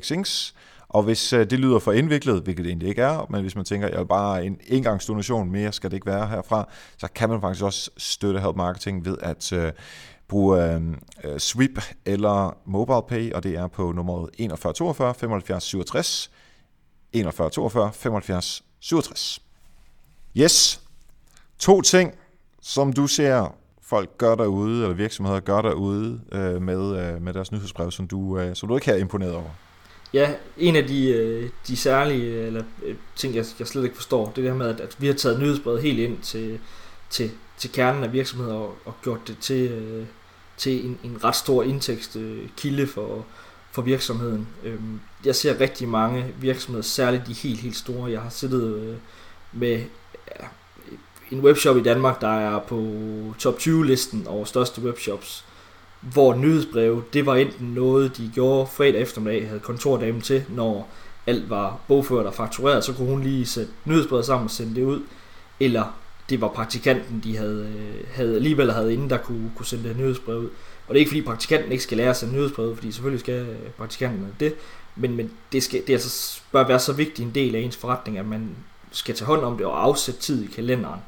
[0.02, 0.54] xings
[0.88, 3.64] og hvis øh, det lyder for indviklet, hvilket det egentlig ikke er, men hvis man
[3.64, 6.68] tænker, jeg vil bare en engangsdonation mere, skal det ikke være herfra,
[6.98, 9.72] så kan man faktisk også støtte Help Marketing ved at øh,
[10.28, 10.82] bruge øh,
[11.24, 16.30] øh Sweep eller MobilePay, og det er på nummeret 4142 75 67.
[17.12, 19.42] 4142 75 67.
[20.36, 20.80] Yes.
[21.58, 22.14] To ting,
[22.62, 23.54] som du ser
[23.86, 28.38] folk gør derude, eller virksomheder gør derude øh, med, øh, med deres nyhedsbrev, som du,
[28.38, 29.50] øh, som du ikke er imponeret over.
[30.14, 33.96] Ja, en af de, øh, de særlige øh, eller, øh, ting, jeg, jeg slet ikke
[33.96, 36.58] forstår, det er det her med, at, at vi har taget nyhedsbrevet helt ind til,
[37.10, 40.06] til, til kernen af virksomheder og, og gjort det til, øh,
[40.56, 43.26] til en, en ret stor indtægtskilde for,
[43.72, 44.48] for virksomheden.
[44.64, 44.80] Øh,
[45.24, 48.10] jeg ser rigtig mange virksomheder, særligt de helt, helt store.
[48.10, 48.96] Jeg har siddet øh,
[49.52, 49.84] med
[50.40, 50.46] ja,
[51.30, 52.94] en webshop i Danmark, der er på
[53.38, 55.44] top 20-listen over største webshops
[56.12, 60.88] hvor nyhedsbreve, det var enten noget, de gjorde fredag eftermiddag, havde kontordamen til, når
[61.26, 64.84] alt var bogført og faktureret, så kunne hun lige sætte nyhedsbrevet sammen og sende det
[64.84, 65.02] ud,
[65.60, 65.96] eller
[66.30, 69.96] det var praktikanten, de havde, øh, havde alligevel havde inden, der kunne, kunne sende det
[69.96, 70.48] nyhedsbrev ud.
[70.88, 73.34] Og det er ikke fordi praktikanten ikke skal lære at sende nyhedsbrev, fordi selvfølgelig skal
[73.34, 74.54] øh, praktikanten det,
[74.96, 78.18] men, men det, skal, det altså bør være så vigtig en del af ens forretning,
[78.18, 78.50] at man
[78.90, 81.00] skal tage hånd om det og afsætte tid i kalenderen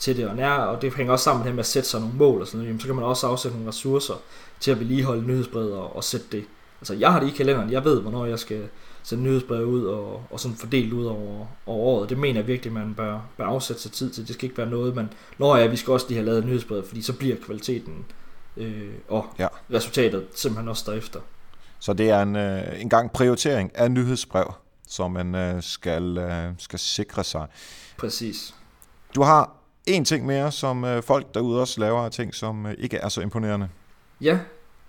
[0.00, 0.28] til det.
[0.28, 2.46] Og, nær, og det hænger også sammen med, med at sætte sig nogle mål og
[2.46, 2.68] sådan noget.
[2.68, 4.14] Jamen, så kan man også afsætte nogle ressourcer
[4.60, 6.44] til at vedligeholde nyhedsbrevet og, og sætte det.
[6.80, 8.68] Altså jeg har det i kalenderen, jeg ved, hvornår jeg skal
[9.02, 12.08] sende nyhedsbrevet ud og, og sådan fordelt ud over, over året.
[12.08, 14.26] Det mener jeg virkelig, man bør, bør afsætte sig tid til.
[14.26, 15.12] Det skal ikke være noget, man...
[15.38, 18.04] Når ja, vi skal også lige have lavet nyhedsbrevet, fordi så bliver kvaliteten
[18.56, 19.46] øh, og ja.
[19.72, 21.20] resultatet simpelthen også derefter.
[21.78, 24.52] Så det er en, øh, en gang prioritering af nyhedsbrev,
[24.88, 27.46] som man øh, skal, øh, skal sikre sig.
[27.98, 28.54] Præcis.
[29.14, 32.74] Du har en ting mere, som øh, folk derude også laver af ting, som øh,
[32.78, 33.68] ikke er så imponerende.
[34.20, 34.38] Ja,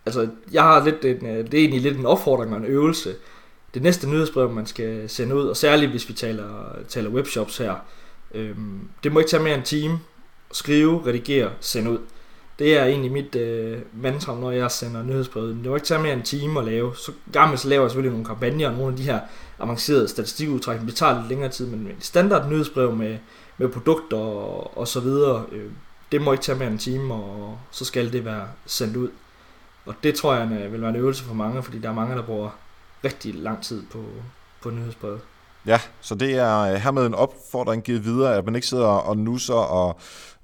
[0.05, 3.15] altså jeg har lidt en, øh, det er egentlig lidt en opfordring og en øvelse.
[3.73, 7.75] Det næste nyhedsbrev, man skal sende ud, og særligt hvis vi taler, taler webshops her,
[8.33, 9.99] øhm, det må ikke tage mere end en time.
[10.51, 11.97] Skrive, redigere, sende ud.
[12.59, 15.47] Det er egentlig mit øh, mantra, når jeg sender nyhedsbrev.
[15.47, 16.95] Det må ikke tage mere en time at lave.
[16.95, 19.19] Så gammel så laver jeg selvfølgelig nogle kampagner, og nogle af de her
[19.59, 20.89] avancerede statistikudtrækninger.
[20.89, 23.17] Det tager lidt længere tid, men standard nyhedsbrev med
[23.61, 25.45] med produkter og, og så videre.
[25.51, 25.71] Øh,
[26.11, 29.09] det må ikke tage mere end en time, og så skal det være sendt ud.
[29.85, 32.21] Og det tror jeg vil være en øvelse for mange, fordi der er mange, der
[32.21, 32.49] bruger
[33.03, 34.03] rigtig lang tid på,
[34.61, 35.19] på nyhedsbrevet.
[35.65, 39.17] Ja, så det er øh, hermed en opfordring givet videre, at man ikke sidder og
[39.17, 39.99] nusser og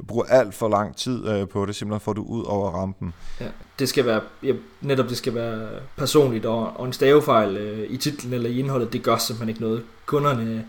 [0.07, 3.13] bruger alt for lang tid øh, på det, simpelthen får du ud over rampen.
[3.39, 3.45] Ja,
[3.79, 7.97] det skal være, ja, netop det skal være personligt, og, og en stavefejl øh, i
[7.97, 9.83] titlen eller i indholdet, det gør simpelthen ikke noget.
[10.05, 10.65] Kunderne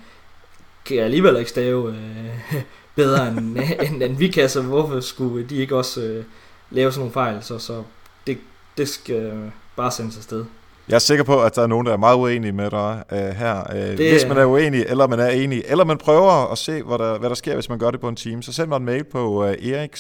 [0.88, 2.62] kan alligevel ikke stave øh,
[2.96, 6.24] bedre end, end, end vi kan, så hvorfor skulle de ikke også øh,
[6.70, 7.42] lave sådan nogle fejl?
[7.42, 7.82] Så, så
[8.26, 8.38] det,
[8.76, 10.44] det skal bare sendes afsted.
[10.88, 13.18] Jeg er sikker på, at der er nogen, der er meget uenige med dig øh,
[13.18, 13.72] her.
[13.72, 16.82] Øh, det, hvis man er uenig, eller man er enig, eller man prøver at se,
[16.82, 18.76] hvad der, hvad der sker, hvis man gør det på en team, så send mig
[18.76, 19.96] en mail på øh, erik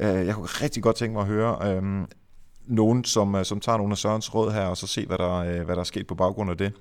[0.00, 1.82] øh, Jeg kunne rigtig godt tænke mig at høre øh,
[2.66, 5.34] nogen, som, øh, som tager nogle af Sørens råd her, og så se, hvad der,
[5.34, 6.72] øh, hvad der er sket på baggrund af det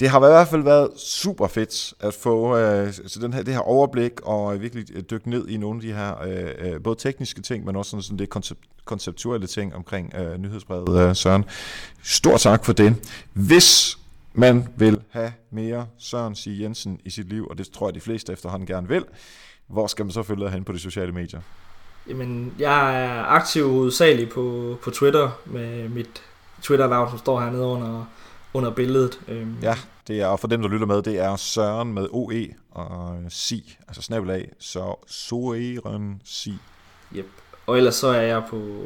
[0.00, 3.54] det har i hvert fald været super fedt at få øh, så den her, det
[3.54, 6.82] her overblik og øh, virkelig øh, dykke ned i nogle af de her øh, øh,
[6.82, 11.16] både tekniske ting, men også sådan, sådan det koncept, konceptuelle ting omkring øh, nyhedsbrevet, øh,
[11.16, 11.44] Søren.
[12.02, 13.16] Stor tak for det.
[13.32, 13.98] Hvis
[14.32, 16.46] man vil have mere Søren C.
[16.46, 19.04] Jensen i sit liv, og det tror jeg de fleste efterhånden gerne vil,
[19.66, 21.40] hvor skal man så følge hen på de sociale medier?
[22.08, 26.22] Jamen, jeg er aktiv hovedsageligt på, på Twitter med mit
[26.62, 28.04] Twitter-navn, som står hernede under
[28.54, 29.20] under billedet.
[29.28, 29.56] Øhm.
[29.62, 29.74] Ja,
[30.08, 33.78] det er, og for dem, der lytter med, det er Søren med OE og Si,
[33.88, 36.54] altså snabelag, så Søren Si.
[37.16, 37.26] Yep.
[37.66, 38.82] Og ellers så er jeg på,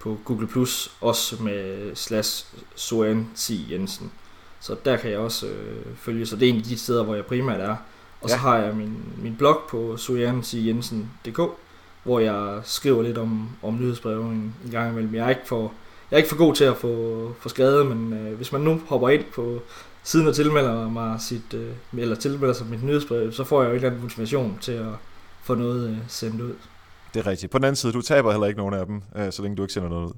[0.00, 4.12] på Google Plus også med slash Søren Si Jensen.
[4.60, 7.14] Så der kan jeg også øh, følge, så det er en af de steder, hvor
[7.14, 7.76] jeg primært er.
[8.20, 8.34] Og ja.
[8.34, 11.40] så har jeg min, min blog på sørensijensen.dk,
[12.04, 15.14] hvor jeg skriver lidt om, om nyhedsbreve en, en gang imellem.
[15.14, 15.72] Jeg er ikke for
[16.10, 18.80] jeg er ikke for god til at få, få skrevet, men øh, hvis man nu
[18.88, 19.60] hopper ind på
[20.02, 23.70] siden og tilmelder mig sit, øh, eller tilmelder sig mit nyhedsbrev, så får jeg jo
[23.70, 24.92] en eller anden motivation til at
[25.42, 26.54] få noget øh, sendt ud.
[27.14, 27.52] Det er rigtigt.
[27.52, 29.62] På den anden side, du taber heller ikke nogen af dem, øh, så længe du
[29.62, 30.12] ikke sender noget ud.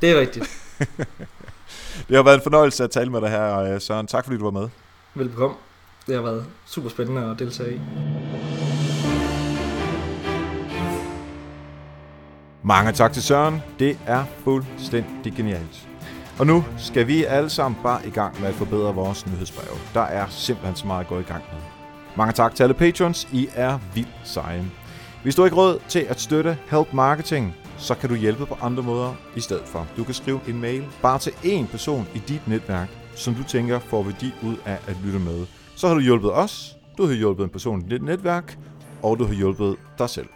[0.00, 0.44] Det er rigtigt.
[2.08, 4.06] det har været en fornøjelse at tale med dig her, øh, Søren.
[4.06, 4.68] Tak fordi du var med.
[5.14, 5.56] Velbekomme.
[6.06, 7.80] Det har været super spændende at deltage i.
[12.68, 13.62] Mange tak til Søren.
[13.78, 15.88] Det er fuldstændig genialt.
[16.38, 19.78] Og nu skal vi alle sammen bare i gang med at forbedre vores nyhedsbrev.
[19.94, 21.60] Der er simpelthen så meget at gå i gang med.
[22.16, 23.28] Mange tak til alle patrons.
[23.32, 24.64] I er vildt seje.
[25.22, 28.82] Hvis du ikke råd til at støtte Help Marketing, så kan du hjælpe på andre
[28.82, 29.86] måder i stedet for.
[29.96, 33.78] Du kan skrive en mail bare til én person i dit netværk, som du tænker
[33.78, 35.46] får værdi ud af at lytte med.
[35.76, 38.58] Så har du hjulpet os, du har hjulpet en person i dit netværk,
[39.02, 40.28] og du har hjulpet dig selv.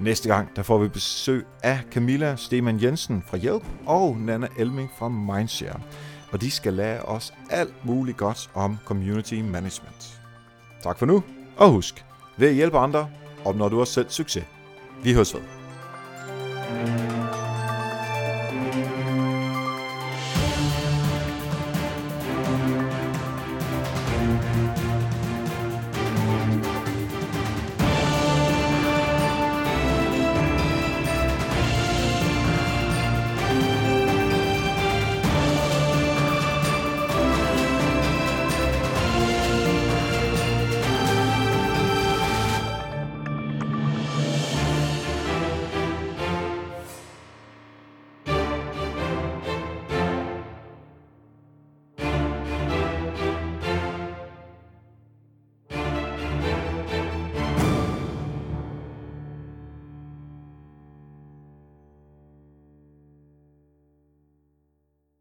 [0.00, 4.90] Næste gang der får vi besøg af Camilla Stemann Jensen fra Hjælp og Nana Elming
[4.98, 5.80] fra Mindshare.
[6.32, 10.20] Og de skal lære os alt muligt godt om community management.
[10.82, 11.22] Tak for nu,
[11.56, 12.04] og husk,
[12.36, 13.08] ved at hjælpe andre,
[13.44, 14.44] opnår du også selv succes.
[15.02, 17.09] Vi høres ved.